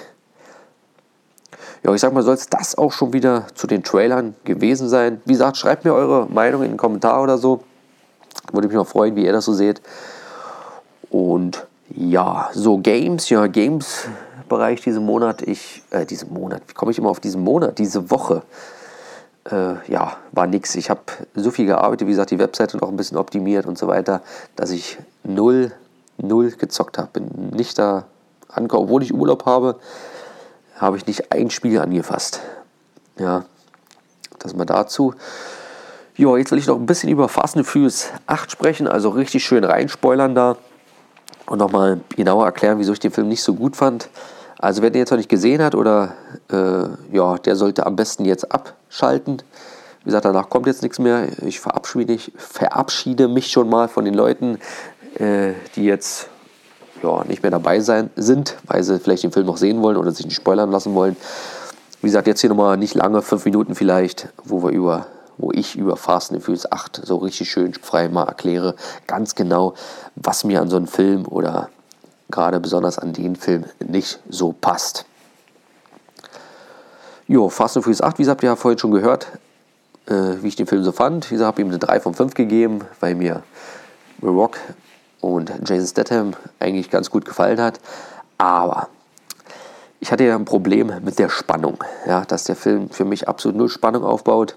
Ja, 1.84 1.94
ich 1.94 2.02
sag 2.02 2.14
mal, 2.14 2.24
soll 2.24 2.34
es 2.34 2.48
das 2.50 2.78
auch 2.78 2.92
schon 2.92 3.14
wieder 3.14 3.48
zu 3.56 3.66
den 3.66 3.84
Trailern 3.84 4.36
gewesen 4.44 4.90
sein. 4.90 5.22
Wie 5.26 5.34
gesagt, 5.34 5.58
schreibt 5.58 5.86
mir 5.86 5.94
eure 5.94 6.28
Meinung 6.28 6.64
in 6.64 6.72
den 6.72 6.78
Kommentar 6.78 7.24
oder 7.24 7.38
so. 7.38 7.62
Würde 8.52 8.68
mich 8.68 8.76
mal 8.76 8.84
freuen, 8.84 9.16
wie 9.16 9.26
ihr 9.26 9.32
das 9.32 9.46
so 9.46 9.54
seht. 9.54 9.82
Und 11.10 11.66
ja, 11.90 12.50
so 12.54 12.78
Games, 12.80 13.30
ja, 13.30 13.48
Games-Bereich 13.48 14.82
diesen 14.82 15.06
Monat. 15.06 15.42
Ich, 15.42 15.82
äh, 15.92 16.06
diesen 16.06 16.34
Monat, 16.34 16.64
wie 16.68 16.74
komme 16.74 16.92
ich 16.92 16.98
immer 16.98 17.10
auf 17.10 17.22
diesen 17.22 17.44
Monat? 17.44 17.78
Diese 17.78 18.12
Woche. 18.12 18.44
Äh, 19.50 19.76
ja, 19.92 20.18
war 20.34 20.48
nix. 20.48 20.76
Ich 20.76 20.90
habe 20.90 21.02
so 21.34 21.50
viel 21.50 21.66
gearbeitet, 21.66 22.08
wie 22.08 22.12
gesagt, 22.12 22.32
die 22.32 22.40
Webseite 22.40 22.78
noch 22.78 22.90
ein 22.90 22.98
bisschen 22.98 23.18
optimiert 23.18 23.66
und 23.66 23.78
so 23.78 23.88
weiter, 23.88 24.22
dass 24.58 24.72
ich 24.72 24.98
null, 25.24 25.72
null 26.18 26.52
gezockt 26.52 26.98
habe. 26.98 27.10
Bin 27.14 27.52
nicht 27.56 27.80
da 27.80 28.04
angekommen, 28.50 28.84
obwohl 28.84 29.02
ich 29.02 29.14
Urlaub 29.14 29.46
habe 29.46 29.80
habe 30.80 30.98
ich 30.98 31.06
nicht 31.06 31.32
ein 31.32 31.50
Spiel 31.50 31.80
angefasst. 31.80 32.42
Ja, 33.18 33.46
das 34.40 34.56
mal 34.56 34.66
dazu. 34.66 35.14
Ja, 36.16 36.36
jetzt 36.38 36.52
will 36.52 36.58
ich 36.58 36.68
noch 36.68 36.78
ein 36.78 36.86
bisschen 36.86 37.10
über 37.10 37.30
Fast 37.30 37.56
and 37.56 37.66
Furious 37.66 38.10
8 38.28 38.52
sprechen, 38.52 38.88
also 38.88 39.10
richtig 39.10 39.44
schön 39.44 39.64
reinspoilern 39.64 40.36
da 40.36 40.58
und 41.46 41.60
nochmal 41.60 42.02
genauer 42.16 42.46
erklären, 42.46 42.80
wieso 42.80 42.94
ich 42.94 43.00
den 43.00 43.12
Film 43.12 43.28
nicht 43.28 43.44
so 43.44 43.54
gut 43.54 43.76
fand. 43.76 44.10
Also 44.58 44.82
wer 44.82 44.90
den 44.90 45.00
jetzt 45.00 45.12
noch 45.12 45.18
nicht 45.18 45.30
gesehen 45.30 45.62
hat 45.62 45.76
oder 45.76 46.16
äh, 46.52 47.16
ja, 47.16 47.38
der 47.38 47.56
sollte 47.56 47.86
am 47.86 47.96
besten 47.96 48.26
jetzt 48.26 48.52
abschalten. 48.52 49.42
Wie 50.00 50.06
gesagt, 50.06 50.26
danach 50.26 50.50
kommt 50.50 50.68
jetzt 50.68 50.84
nichts 50.84 51.00
mehr. 51.00 51.28
Ich 51.46 51.60
verabschiede, 51.60 52.14
ich 52.14 52.32
verabschiede 52.36 53.28
mich 53.28 53.52
schon 53.52 53.70
mal 53.70 53.88
von 53.88 54.04
den 54.04 54.14
Leuten, 54.14 54.60
äh, 55.16 55.54
die 55.76 55.86
jetzt 55.86 56.30
ja, 57.04 57.24
nicht 57.26 57.44
mehr 57.44 57.52
dabei 57.52 57.80
sein, 57.80 58.10
sind, 58.16 58.56
weil 58.66 58.84
sie 58.84 59.00
vielleicht 59.00 59.24
den 59.24 59.32
Film 59.32 59.46
noch 59.46 59.58
sehen 59.58 59.82
wollen 59.82 59.98
oder 59.98 60.12
sich 60.12 60.26
nicht 60.26 60.36
spoilern 60.36 60.72
lassen 60.72 60.94
wollen. 60.94 61.16
Wie 62.02 62.08
gesagt, 62.08 62.28
jetzt 62.28 62.42
hier 62.42 62.50
nochmal 62.50 62.78
nicht 62.78 62.96
lange, 62.96 63.22
fünf 63.22 63.46
Minuten 63.46 63.76
vielleicht, 63.76 64.30
wo 64.44 64.64
wir 64.64 64.72
über 64.72 65.08
wo 65.40 65.52
ich 65.54 65.78
über 65.78 65.96
Fast 65.96 66.34
and 66.34 66.44
Furious 66.44 66.70
8 66.70 67.02
so 67.06 67.16
richtig 67.16 67.50
schön 67.50 67.74
frei 67.74 68.10
mal 68.10 68.26
erkläre, 68.26 68.76
ganz 69.08 69.36
genau, 69.36 69.74
was 70.16 70.44
mir 70.44 70.62
an 70.62 70.70
so 70.70 70.76
einem 70.76 70.88
Film 70.88 71.26
oder 71.26 71.70
gerade 72.30 72.60
besonders 72.60 73.00
an 73.00 73.14
den 73.14 73.38
Film 73.38 73.64
nicht 73.80 74.20
so 74.30 74.52
passt. 74.52 75.06
Jo, 77.28 77.48
Fast 77.50 77.78
and 77.78 77.86
Furious 77.86 78.02
8, 78.02 78.18
wie 78.18 78.24
gesagt, 78.24 78.38
habt 78.40 78.44
ihr 78.44 78.50
ja 78.50 78.56
vorhin 78.58 78.80
schon 78.80 78.92
gehört, 78.92 79.28
äh, 80.08 80.42
wie 80.42 80.50
ich 80.50 80.58
den 80.58 80.68
Film 80.68 80.84
so 80.84 80.92
fand. 80.92 81.32
Wie 81.32 81.36
gesagt, 81.36 81.48
habe 81.48 81.62
ihm 81.62 81.70
eine 81.70 81.80
3 81.80 82.02
von 82.02 82.14
5 82.14 82.34
gegeben, 82.34 82.82
weil 83.00 83.16
mir 83.16 83.44
The 84.20 84.28
Rock 84.28 84.58
und 85.22 85.52
Jason 85.68 85.88
Statham 85.88 86.34
eigentlich 86.60 86.90
ganz 86.90 87.10
gut 87.10 87.26
gefallen 87.26 87.60
hat. 87.60 87.80
Aber 88.38 88.90
ich 90.00 90.12
hatte 90.12 90.24
ja 90.24 90.36
ein 90.36 90.46
Problem 90.46 90.92
mit 91.04 91.20
der 91.20 91.30
Spannung, 91.30 91.84
ja, 92.08 92.24
dass 92.26 92.46
der 92.46 92.56
Film 92.56 92.90
für 92.90 93.06
mich 93.06 93.28
absolut 93.28 93.58
null 93.58 93.70
Spannung 93.70 94.04
aufbaut. 94.04 94.56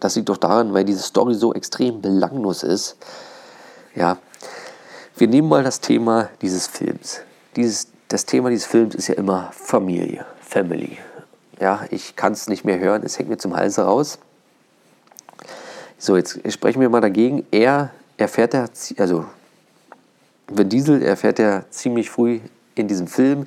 Das 0.00 0.16
liegt 0.16 0.30
doch 0.30 0.38
daran, 0.38 0.72
weil 0.72 0.84
diese 0.84 1.02
Story 1.02 1.34
so 1.34 1.52
extrem 1.52 2.00
belanglos 2.00 2.62
ist. 2.62 2.96
Ja, 3.94 4.16
wir 5.16 5.28
nehmen 5.28 5.48
mal 5.48 5.62
das 5.62 5.80
Thema 5.80 6.30
dieses 6.40 6.66
Films. 6.66 7.20
Dieses, 7.56 7.88
das 8.08 8.24
Thema 8.24 8.48
dieses 8.48 8.66
Films 8.66 8.94
ist 8.94 9.08
ja 9.08 9.16
immer 9.16 9.50
Familie, 9.52 10.24
Family. 10.40 10.96
Ja, 11.60 11.84
ich 11.90 12.16
kann 12.16 12.32
es 12.32 12.48
nicht 12.48 12.64
mehr 12.64 12.78
hören, 12.78 13.02
es 13.04 13.18
hängt 13.18 13.28
mir 13.28 13.36
zum 13.36 13.54
Hals 13.54 13.78
raus. 13.78 14.18
So, 15.98 16.16
jetzt 16.16 16.40
sprechen 16.50 16.80
wir 16.80 16.88
mal 16.88 17.02
dagegen. 17.02 17.44
Er 17.50 17.90
erfährt 18.16 18.54
also 18.98 19.26
Vin 20.50 20.68
Diesel 20.68 21.02
erfährt 21.02 21.38
ja 21.38 21.64
ziemlich 21.70 22.10
früh 22.10 22.40
in 22.74 22.88
diesem 22.88 23.06
Film, 23.06 23.46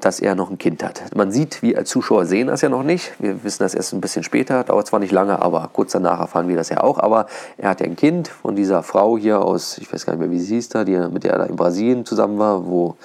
dass 0.00 0.18
er 0.18 0.34
noch 0.34 0.50
ein 0.50 0.58
Kind 0.58 0.82
hat. 0.82 1.14
Man 1.14 1.30
sieht, 1.30 1.62
wir 1.62 1.78
als 1.78 1.88
Zuschauer 1.90 2.26
sehen 2.26 2.48
das 2.48 2.60
ja 2.60 2.68
noch 2.68 2.82
nicht. 2.82 3.12
Wir 3.20 3.44
wissen 3.44 3.62
das 3.62 3.72
erst 3.72 3.92
ein 3.92 4.00
bisschen 4.00 4.24
später, 4.24 4.64
dauert 4.64 4.88
zwar 4.88 4.98
nicht 4.98 5.12
lange, 5.12 5.40
aber 5.40 5.70
kurz 5.72 5.92
danach 5.92 6.18
erfahren 6.18 6.48
wir 6.48 6.56
das 6.56 6.70
ja 6.70 6.82
auch. 6.82 6.98
Aber 6.98 7.26
er 7.56 7.70
hat 7.70 7.80
ja 7.80 7.86
ein 7.86 7.94
Kind 7.94 8.26
von 8.26 8.56
dieser 8.56 8.82
Frau 8.82 9.16
hier 9.16 9.40
aus, 9.40 9.78
ich 9.78 9.92
weiß 9.92 10.04
gar 10.04 10.14
nicht 10.14 10.20
mehr, 10.20 10.30
wie 10.32 10.40
sie 10.40 10.56
hieß 10.56 10.70
da, 10.70 10.84
die, 10.84 10.96
mit 10.96 11.22
der 11.22 11.34
er 11.34 11.38
da 11.38 11.44
in 11.44 11.54
Brasilien 11.54 12.04
zusammen 12.04 12.38
war, 12.38 12.66
wo 12.66 12.96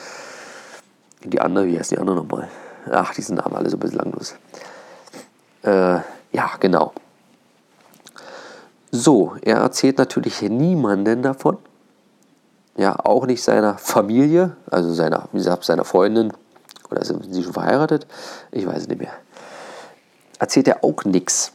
die 1.23 1.39
andere, 1.39 1.67
wie 1.67 1.77
heißt 1.77 1.91
die 1.91 1.99
andere 1.99 2.15
nochmal? 2.15 2.47
Ach, 2.91 3.13
die 3.13 3.21
sind 3.21 3.39
alle 3.39 3.69
so 3.69 3.77
ein 3.77 3.79
bisschen 3.79 3.99
langlos. 3.99 4.36
Äh, 5.62 5.99
ja, 6.31 6.51
genau. 6.60 6.93
So, 8.91 9.36
er 9.41 9.57
erzählt 9.57 9.99
natürlich 9.99 10.41
niemanden 10.41 11.21
davon. 11.21 11.57
Ja, 12.77 12.95
auch 13.03 13.25
nicht 13.25 13.43
seiner 13.43 13.77
Familie, 13.77 14.55
also 14.69 14.93
seiner, 14.93 15.27
wie 15.31 15.39
gesagt, 15.39 15.65
seiner 15.65 15.83
Freundin, 15.83 16.31
oder 16.89 17.03
sind 17.03 17.33
sie 17.33 17.43
schon 17.43 17.53
verheiratet? 17.53 18.05
Ich 18.51 18.65
weiß 18.65 18.87
nicht 18.87 19.01
mehr. 19.01 19.13
Erzählt 20.39 20.67
er 20.67 20.83
auch 20.83 21.03
nichts. 21.03 21.51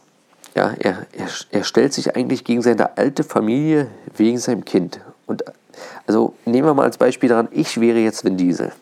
Ja, 0.55 0.75
er, 0.79 1.07
er, 1.13 1.29
er 1.51 1.65
stellt 1.65 1.95
sich 1.95 2.15
eigentlich 2.15 2.45
gegen 2.45 2.61
seine 2.61 2.99
alte 2.99 3.25
Familie 3.25 3.89
wegen 4.17 4.39
seinem 4.39 4.65
Kind. 4.65 5.01
Und 5.27 5.45
also 6.07 6.35
nehmen 6.45 6.67
wir 6.67 6.75
mal 6.75 6.85
als 6.85 6.99
Beispiel 6.99 7.29
daran, 7.29 7.49
ich 7.53 7.81
wäre 7.81 7.99
jetzt 7.99 8.25
Vin 8.25 8.37
Diesel. 8.37 8.73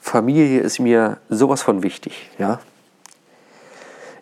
Familie 0.00 0.60
ist 0.60 0.78
mir 0.78 1.18
sowas 1.28 1.62
von 1.62 1.82
wichtig. 1.82 2.30
Ja? 2.38 2.60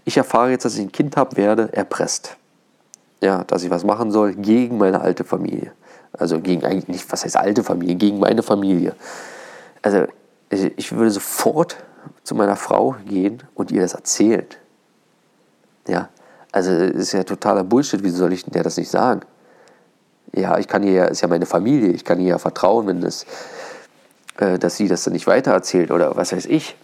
Ich 0.05 0.17
erfahre 0.17 0.51
jetzt, 0.51 0.65
dass 0.65 0.75
ich 0.75 0.81
ein 0.81 0.93
Kind 0.93 1.17
habe, 1.17 1.37
werde 1.37 1.73
erpresst. 1.73 2.37
Ja, 3.21 3.45
dass 3.45 3.63
ich 3.63 3.71
was 3.71 3.85
machen 3.85 4.11
soll 4.11 4.35
gegen 4.35 4.79
meine 4.79 5.01
alte 5.01 5.25
Familie. 5.25 5.73
Also 6.13 6.41
gegen 6.41 6.65
eigentlich 6.65 6.89
nicht, 6.89 7.13
was 7.13 7.25
heißt 7.25 7.37
alte 7.37 7.63
Familie, 7.63 7.97
gegen 7.97 8.19
meine 8.19 8.43
Familie. 8.43 8.95
Also 9.83 10.07
ich 10.51 10.93
würde 10.93 11.11
sofort 11.11 11.77
zu 12.25 12.35
meiner 12.35 12.57
Frau 12.57 12.97
gehen 13.07 13.43
und 13.55 13.71
ihr 13.71 13.83
das 13.83 13.95
erzählen. 13.95 14.47
Ja, 15.87 16.09
also 16.53 16.73
ist 16.73 17.13
ja 17.13 17.23
totaler 17.25 17.65
Bullshit. 17.65 18.03
Wieso 18.03 18.19
soll 18.19 18.33
ich 18.33 18.45
der 18.45 18.63
das 18.63 18.77
nicht 18.77 18.91
sagen? 18.91 19.23
Ja, 20.35 20.59
ich 20.59 20.69
kann 20.69 20.83
ihr 20.83 20.93
ja, 20.93 21.05
ist 21.07 21.23
ja 21.23 21.29
meine 21.29 21.47
Familie, 21.47 21.91
ich 21.91 22.05
kann 22.05 22.21
ihr 22.21 22.29
ja 22.29 22.39
vertrauen, 22.39 22.87
wenn 22.87 23.01
das, 23.01 23.25
äh, 24.39 24.59
dass 24.59 24.77
sie 24.77 24.89
das 24.89 25.05
dann 25.05 25.15
nicht 25.15 25.27
weitererzählt 25.27 25.91
oder 25.91 26.17
was 26.17 26.33
weiß 26.33 26.47
ich. 26.47 26.77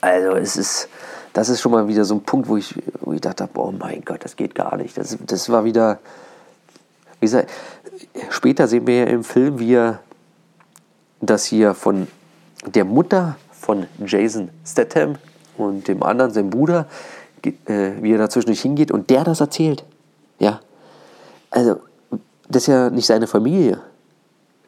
Also 0.00 0.36
es 0.36 0.56
ist, 0.56 0.88
das 1.34 1.50
ist 1.50 1.60
schon 1.60 1.72
mal 1.72 1.86
wieder 1.88 2.04
so 2.04 2.14
ein 2.14 2.22
Punkt, 2.22 2.48
wo 2.48 2.56
ich, 2.56 2.74
wo 3.00 3.12
ich 3.12 3.20
dachte, 3.20 3.48
oh 3.54 3.72
mein 3.72 4.02
Gott, 4.04 4.24
das 4.24 4.36
geht 4.36 4.54
gar 4.54 4.76
nicht. 4.76 4.96
Das, 4.96 5.16
das 5.26 5.50
war 5.50 5.64
wieder, 5.64 5.98
wie 7.20 7.26
gesagt, 7.26 7.50
später 8.30 8.66
sehen 8.66 8.86
wir 8.86 8.96
ja 8.96 9.04
im 9.04 9.24
Film, 9.24 9.58
wie 9.58 9.74
er 9.74 10.00
das 11.20 11.44
hier 11.44 11.74
von 11.74 12.08
der 12.66 12.84
Mutter 12.84 13.36
von 13.52 13.86
Jason 14.04 14.48
Statham 14.64 15.16
und 15.56 15.86
dem 15.86 16.02
anderen, 16.02 16.32
sein 16.32 16.50
Bruder, 16.50 16.86
äh, 17.44 17.52
wie 18.00 18.12
er 18.12 18.18
dazwischen 18.18 18.50
nicht 18.50 18.62
hingeht 18.62 18.90
und 18.90 19.10
der 19.10 19.24
das 19.24 19.40
erzählt. 19.40 19.84
Ja. 20.38 20.60
Also, 21.50 21.76
das 22.48 22.62
ist 22.62 22.66
ja 22.68 22.90
nicht 22.90 23.06
seine 23.06 23.26
Familie. 23.26 23.80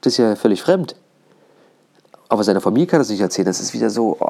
Das 0.01 0.15
ist 0.15 0.19
ja 0.19 0.37
völlig 0.37 0.63
fremd. 0.63 0.97
Aber 2.29 2.45
seine 2.45 2.61
Familie 2.61 2.87
kann 2.87 3.01
das 3.01 3.09
nicht 3.09 3.21
erzählen. 3.21 3.47
Das 3.47 3.61
ist 3.61 3.73
wieder 3.73 3.91
so, 3.91 4.17
oh, 4.21 4.29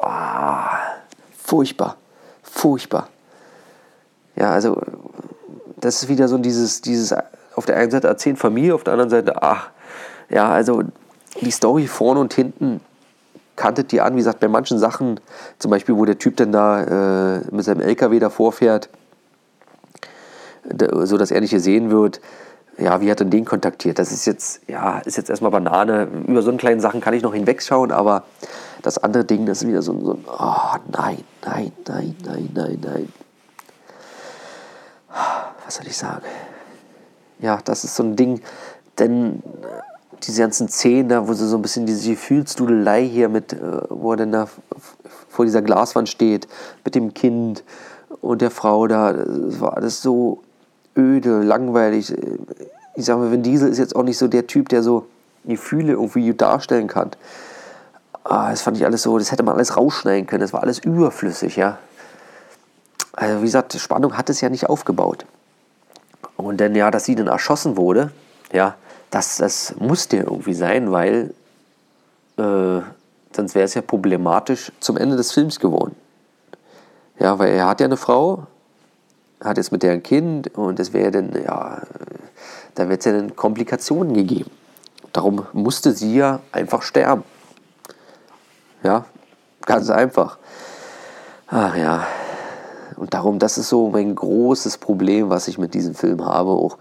furchtbar. 1.37 1.97
Furchtbar. 2.41 3.09
Ja, 4.35 4.51
also, 4.51 4.81
das 5.77 6.03
ist 6.03 6.09
wieder 6.09 6.27
so 6.27 6.37
dieses, 6.37 6.81
dieses, 6.81 7.13
auf 7.55 7.65
der 7.65 7.77
einen 7.77 7.91
Seite 7.91 8.07
erzählen 8.07 8.35
Familie, 8.35 8.75
auf 8.75 8.83
der 8.83 8.93
anderen 8.93 9.09
Seite, 9.09 9.41
ach, 9.41 9.69
ja, 10.29 10.49
also, 10.49 10.83
die 11.41 11.51
Story 11.51 11.87
vorne 11.87 12.19
und 12.19 12.33
hinten 12.33 12.79
kanntet 13.55 13.91
die 13.91 14.01
an. 14.01 14.13
Wie 14.13 14.19
gesagt, 14.19 14.39
bei 14.39 14.47
manchen 14.47 14.79
Sachen, 14.79 15.19
zum 15.59 15.71
Beispiel, 15.71 15.95
wo 15.95 16.05
der 16.05 16.17
Typ 16.17 16.37
dann 16.37 16.51
da 16.51 17.37
äh, 17.37 17.41
mit 17.51 17.65
seinem 17.65 17.81
LKW 17.81 18.19
davor 18.19 18.51
fährt, 18.51 18.89
so 20.63 21.17
dass 21.17 21.31
er 21.31 21.41
nicht 21.41 21.51
gesehen 21.51 21.91
wird. 21.91 22.21
Ja, 22.77 23.01
wie 23.01 23.11
hat 23.11 23.19
er 23.19 23.25
den 23.25 23.45
kontaktiert? 23.45 23.99
Das 23.99 24.11
ist 24.11 24.25
jetzt, 24.25 24.61
ja, 24.67 24.99
ist 24.99 25.17
jetzt 25.17 25.29
erstmal 25.29 25.51
Banane. 25.51 26.07
Über 26.27 26.41
so 26.41 26.49
einen 26.49 26.57
kleinen 26.57 26.79
Sachen 26.79 27.01
kann 27.01 27.13
ich 27.13 27.21
noch 27.21 27.33
hinwegschauen, 27.33 27.91
aber 27.91 28.23
das 28.81 28.97
andere 28.97 29.25
Ding, 29.25 29.45
das 29.45 29.61
ist 29.61 29.67
wieder 29.67 29.83
so, 29.83 29.93
so 30.03 30.13
ein, 30.13 30.25
oh 30.27 30.77
nein, 30.91 31.23
nein, 31.45 31.71
nein, 31.87 32.15
nein, 32.25 32.49
nein, 32.53 32.79
nein. 32.83 33.13
Was 35.65 35.75
soll 35.75 35.85
ich 35.85 35.95
sagen? 35.95 36.25
Ja, 37.43 37.59
das 37.65 37.83
ist 37.83 37.97
so 37.97 38.03
ein 38.03 38.15
Ding, 38.15 38.39
denn 38.99 39.43
diese 40.23 40.41
ganzen 40.41 40.69
Szenen 40.69 41.09
da, 41.09 41.27
wo 41.27 41.33
sie 41.33 41.45
so 41.45 41.57
ein 41.57 41.61
bisschen 41.61 41.85
diese 41.85 42.11
Gefühlsdudelei 42.11 43.05
hier 43.05 43.27
mit, 43.27 43.51
äh, 43.51 43.57
wo 43.89 44.11
er 44.11 44.17
dann 44.17 44.31
da 44.31 44.47
vor 45.27 45.43
dieser 45.43 45.61
Glaswand 45.61 46.07
steht, 46.07 46.47
mit 46.85 46.95
dem 46.95 47.13
Kind 47.13 47.65
und 48.21 48.41
der 48.41 48.49
Frau 48.49 48.87
da, 48.87 49.11
das 49.11 49.59
war 49.59 49.75
alles 49.75 50.01
so 50.01 50.41
öde, 50.95 51.41
langweilig. 51.41 52.15
Ich 52.95 53.03
sag 53.03 53.17
mal, 53.17 53.29
Vin 53.29 53.43
Diesel 53.43 53.69
ist 53.69 53.77
jetzt 53.77 53.97
auch 53.97 54.03
nicht 54.03 54.17
so 54.17 54.29
der 54.29 54.47
Typ, 54.47 54.69
der 54.69 54.81
so 54.81 55.07
Gefühle 55.43 55.91
irgendwie 55.91 56.33
darstellen 56.33 56.87
kann. 56.87 57.11
Ah, 58.23 58.51
das 58.51 58.61
fand 58.61 58.77
ich 58.77 58.85
alles 58.85 59.01
so, 59.01 59.17
das 59.17 59.33
hätte 59.33 59.43
man 59.43 59.55
alles 59.55 59.75
rausschneiden 59.75 60.27
können, 60.27 60.39
das 60.39 60.53
war 60.53 60.63
alles 60.63 60.79
überflüssig, 60.79 61.57
ja. 61.57 61.77
Also 63.11 63.41
wie 63.41 63.45
gesagt, 63.45 63.73
Spannung 63.73 64.17
hat 64.17 64.29
es 64.29 64.39
ja 64.39 64.47
nicht 64.47 64.69
aufgebaut. 64.69 65.25
Und 66.37 66.59
dann 66.59 66.75
ja, 66.75 66.91
dass 66.91 67.05
sie 67.05 67.15
dann 67.15 67.27
erschossen 67.27 67.77
wurde, 67.77 68.11
ja, 68.51 68.75
das, 69.11 69.37
das 69.37 69.75
musste 69.77 70.17
irgendwie 70.17 70.53
sein, 70.53 70.91
weil 70.91 71.33
äh, 72.37 72.81
sonst 73.31 73.55
wäre 73.55 73.65
es 73.65 73.73
ja 73.73 73.81
problematisch 73.81 74.71
zum 74.79 74.97
Ende 74.97 75.15
des 75.15 75.31
Films 75.31 75.59
geworden. 75.59 75.95
Ja, 77.19 77.37
weil 77.37 77.53
er 77.53 77.67
hat 77.67 77.79
ja 77.79 77.85
eine 77.85 77.97
Frau, 77.97 78.47
hat 79.43 79.57
jetzt 79.57 79.71
mit 79.71 79.83
der 79.83 79.93
ein 79.93 80.03
Kind 80.03 80.55
und 80.57 80.79
es 80.79 80.93
wäre 80.93 81.11
dann, 81.11 81.31
ja, 81.43 81.81
da 82.75 82.89
wird 82.89 82.99
es 82.99 83.05
ja 83.05 83.11
dann 83.11 83.35
Komplikationen 83.35 84.13
gegeben. 84.13 84.49
Darum 85.11 85.45
musste 85.53 85.91
sie 85.91 86.15
ja 86.15 86.39
einfach 86.51 86.81
sterben. 86.81 87.23
Ja, 88.81 89.05
ganz 89.65 89.89
einfach. 89.89 90.37
Ach 91.47 91.75
ja. 91.75 92.07
Und 93.03 93.13
darum, 93.13 93.37
das 93.37 93.57
ist 93.57 93.67
so 93.67 93.89
mein 93.89 94.15
großes 94.15 94.77
Problem, 94.77 95.29
was 95.29 95.49
ich 95.49 95.57
mit 95.57 95.73
diesem 95.73 95.93
Film 95.93 96.23
habe. 96.23 96.51
Auch 96.51 96.77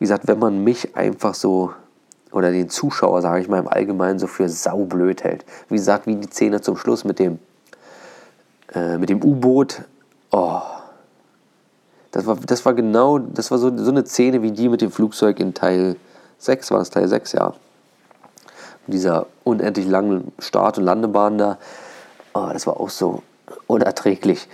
wie 0.00 0.04
gesagt, 0.04 0.26
wenn 0.26 0.40
man 0.40 0.64
mich 0.64 0.96
einfach 0.96 1.34
so 1.34 1.70
oder 2.32 2.50
den 2.50 2.68
Zuschauer, 2.68 3.22
sage 3.22 3.40
ich 3.40 3.48
mal 3.48 3.60
im 3.60 3.68
Allgemeinen, 3.68 4.18
so 4.18 4.26
für 4.26 4.48
saublöd 4.48 5.22
hält. 5.22 5.44
Wie 5.68 5.76
gesagt, 5.76 6.08
wie 6.08 6.16
die 6.16 6.28
Szene 6.28 6.60
zum 6.60 6.76
Schluss 6.76 7.04
mit 7.04 7.20
dem, 7.20 7.38
äh, 8.74 8.98
mit 8.98 9.10
dem 9.10 9.22
U-Boot 9.22 9.82
Oh. 10.32 10.60
Das 12.10 12.26
war, 12.26 12.34
das 12.34 12.66
war 12.66 12.74
genau, 12.74 13.18
das 13.18 13.52
war 13.52 13.58
so, 13.58 13.70
so 13.76 13.92
eine 13.92 14.04
Szene 14.04 14.42
wie 14.42 14.50
die 14.50 14.68
mit 14.68 14.80
dem 14.80 14.90
Flugzeug 14.90 15.38
in 15.38 15.54
Teil 15.54 15.94
6, 16.38 16.72
war 16.72 16.80
das 16.80 16.90
Teil 16.90 17.06
6, 17.06 17.30
ja. 17.34 17.46
Und 17.46 17.54
dieser 18.88 19.26
unendlich 19.44 19.86
langen 19.86 20.32
Start- 20.40 20.78
und 20.78 20.84
Landebahn 20.84 21.38
da. 21.38 21.58
Oh, 22.34 22.48
das 22.52 22.66
war 22.66 22.80
auch 22.80 22.90
so 22.90 23.22
unerträglich. 23.68 24.48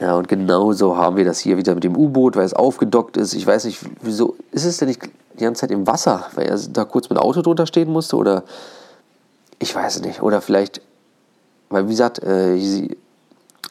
Ja, 0.00 0.14
und 0.16 0.28
genauso 0.28 0.96
haben 0.96 1.16
wir 1.16 1.24
das 1.24 1.40
hier 1.40 1.56
wieder 1.56 1.74
mit 1.74 1.82
dem 1.82 1.96
U-Boot, 1.96 2.36
weil 2.36 2.44
es 2.44 2.54
aufgedockt 2.54 3.16
ist. 3.16 3.34
Ich 3.34 3.46
weiß 3.46 3.64
nicht, 3.64 3.80
wieso 4.00 4.36
ist 4.52 4.64
es 4.64 4.76
denn 4.76 4.88
nicht 4.88 5.02
die 5.38 5.44
ganze 5.44 5.62
Zeit 5.62 5.72
im 5.72 5.86
Wasser, 5.86 6.26
weil 6.34 6.46
er 6.46 6.58
da 6.70 6.84
kurz 6.84 7.10
mit 7.10 7.18
Auto 7.18 7.42
drunter 7.42 7.66
stehen 7.66 7.90
musste 7.90 8.16
oder 8.16 8.44
ich 9.58 9.74
weiß 9.74 9.96
es 9.96 10.02
nicht. 10.02 10.22
Oder 10.22 10.40
vielleicht, 10.40 10.80
weil 11.68 11.86
wie 11.86 11.92
gesagt, 11.92 12.22
äh, 12.22 12.56
sie, 12.58 12.96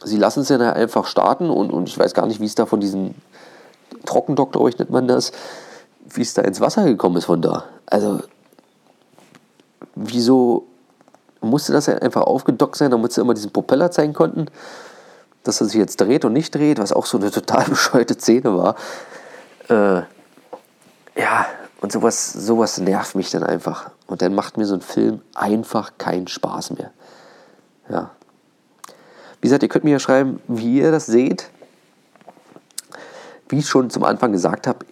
sie 0.03 0.17
lassen 0.17 0.41
es 0.41 0.49
ja 0.49 0.57
einfach 0.57 1.05
starten 1.05 1.49
und, 1.49 1.71
und 1.71 1.87
ich 1.87 1.97
weiß 1.97 2.13
gar 2.13 2.25
nicht, 2.27 2.41
wie 2.41 2.45
es 2.45 2.55
da 2.55 2.65
von 2.65 2.81
diesem 2.81 3.15
Trockendock, 4.05 4.51
glaube 4.51 4.69
ich, 4.69 4.77
nennt 4.77 4.91
man 4.91 5.07
das, 5.07 5.31
wie 6.09 6.21
es 6.21 6.33
da 6.33 6.41
ins 6.41 6.59
Wasser 6.59 6.83
gekommen 6.83 7.17
ist 7.17 7.25
von 7.25 7.41
da. 7.41 7.63
Also, 7.85 8.19
wieso 9.95 10.65
musste 11.39 11.71
das 11.71 11.85
ja 11.85 11.95
einfach 11.95 12.23
aufgedockt 12.23 12.75
sein, 12.75 12.91
damit 12.91 13.13
sie 13.13 13.21
immer 13.21 13.33
diesen 13.33 13.51
Propeller 13.51 13.91
zeigen 13.91 14.13
konnten? 14.13 14.47
Dass 15.47 15.61
er 15.61 15.67
sich 15.67 15.75
jetzt 15.75 15.99
dreht 16.01 16.25
und 16.25 16.33
nicht 16.33 16.53
dreht, 16.53 16.79
was 16.79 16.93
auch 16.93 17.05
so 17.05 17.17
eine 17.17 17.31
total 17.31 17.65
bescheuerte 17.65 18.15
Szene 18.15 18.55
war. 18.55 18.75
Äh, 19.69 20.03
ja, 21.19 21.45
und 21.81 21.91
sowas, 21.91 22.33
sowas 22.33 22.77
nervt 22.79 23.15
mich 23.15 23.29
dann 23.31 23.43
einfach. 23.43 23.91
Und 24.07 24.21
dann 24.21 24.33
macht 24.33 24.57
mir 24.57 24.65
so 24.65 24.75
ein 24.75 24.81
Film 24.81 25.21
einfach 25.35 25.93
keinen 25.97 26.27
Spaß 26.27 26.71
mehr. 26.71 26.91
Ja. 27.89 28.11
Wie 29.41 29.47
gesagt, 29.47 29.63
ihr 29.63 29.69
könnt 29.69 29.83
mir 29.83 29.91
ja 29.91 29.99
schreiben, 29.99 30.41
wie 30.47 30.79
ihr 30.79 30.91
das 30.91 31.05
seht. 31.05 31.49
Wie 33.49 33.59
ich 33.59 33.67
schon 33.67 33.89
zum 33.89 34.03
Anfang 34.03 34.31
gesagt 34.31 34.67
habe, 34.67 34.85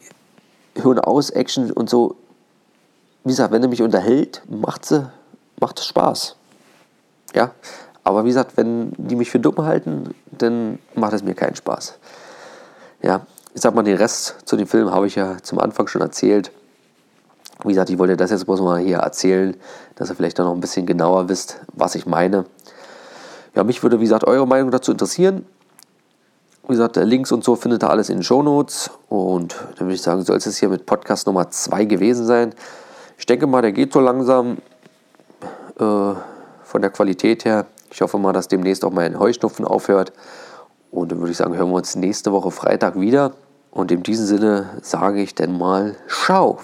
Hören 0.77 0.99
aus, 0.99 1.29
Action 1.29 1.71
und 1.71 1.89
so. 1.89 2.17
Wie 3.23 3.29
gesagt, 3.29 3.51
wenn 3.51 3.63
er 3.63 3.69
mich 3.69 3.81
unterhält, 3.81 4.43
macht 4.47 4.91
es 4.91 5.85
Spaß. 5.85 6.35
Ja, 7.33 7.51
aber 8.05 8.23
wie 8.23 8.29
gesagt, 8.29 8.55
wenn 8.55 8.93
die 8.97 9.15
mich 9.15 9.31
für 9.31 9.39
dumm 9.39 9.57
halten, 9.65 10.13
dann 10.31 10.79
macht 10.93 11.13
es 11.13 11.23
mir 11.23 11.33
keinen 11.33 11.55
Spaß. 11.55 11.95
Ja, 13.01 13.25
ich 13.53 13.61
sag 13.61 13.73
mal, 13.73 13.83
den 13.83 13.97
Rest 13.97 14.35
zu 14.45 14.55
dem 14.55 14.67
Film 14.67 14.91
habe 14.91 15.07
ich 15.07 15.15
ja 15.15 15.37
zum 15.41 15.59
Anfang 15.59 15.87
schon 15.87 16.01
erzählt. 16.01 16.51
Wie 17.63 17.69
gesagt, 17.69 17.89
ich 17.89 17.97
wollte 17.97 18.15
das 18.15 18.29
jetzt 18.29 18.45
bloß 18.45 18.61
mal 18.61 18.79
hier 18.79 18.97
erzählen, 18.97 19.57
dass 19.95 20.09
ihr 20.09 20.15
vielleicht 20.15 20.37
dann 20.37 20.45
noch 20.45 20.53
ein 20.53 20.59
bisschen 20.59 20.85
genauer 20.85 21.29
wisst, 21.29 21.61
was 21.73 21.95
ich 21.95 22.05
meine. 22.05 22.45
Ja, 23.55 23.63
mich 23.63 23.81
würde, 23.81 23.99
wie 23.99 24.03
gesagt, 24.03 24.27
eure 24.27 24.45
Meinung 24.45 24.69
dazu 24.69 24.91
interessieren. 24.91 25.43
Wie 26.67 26.73
gesagt, 26.73 26.97
Links 26.97 27.31
und 27.31 27.43
so 27.43 27.55
findet 27.55 27.83
ihr 27.83 27.89
alles 27.89 28.09
in 28.09 28.17
den 28.17 28.23
Show 28.23 28.43
Notes. 28.43 28.91
Und 29.09 29.55
dann 29.77 29.87
würde 29.87 29.95
ich 29.95 30.01
sagen, 30.01 30.21
soll 30.21 30.37
es 30.37 30.57
hier 30.57 30.69
mit 30.69 30.85
Podcast 30.85 31.25
Nummer 31.25 31.49
2 31.49 31.85
gewesen 31.85 32.25
sein. 32.27 32.53
Ich 33.17 33.25
denke 33.25 33.47
mal, 33.47 33.63
der 33.63 33.71
geht 33.71 33.93
so 33.93 33.99
langsam 33.99 34.57
äh, 35.79 36.13
von 36.63 36.81
der 36.81 36.91
Qualität 36.91 37.45
her. 37.45 37.65
Ich 37.95 38.01
hoffe 38.01 38.17
mal, 38.17 38.33
dass 38.33 38.49
demnächst 38.49 38.83
auch 38.83 38.91
mein 38.91 39.17
Heuschnupfen 39.17 39.63
aufhört. 39.63 40.11
Und 40.91 41.13
dann 41.13 41.19
würde 41.19 41.31
ich 41.31 41.37
sagen, 41.37 41.55
hören 41.55 41.69
wir 41.69 41.77
uns 41.77 41.95
nächste 41.95 42.33
Woche 42.33 42.51
Freitag 42.51 42.99
wieder. 42.99 43.31
Und 43.71 43.89
in 43.89 44.03
diesem 44.03 44.25
Sinne 44.25 44.69
sage 44.81 45.21
ich 45.21 45.33
dann 45.33 45.57
mal 45.57 45.95
Ciao. 46.09 46.59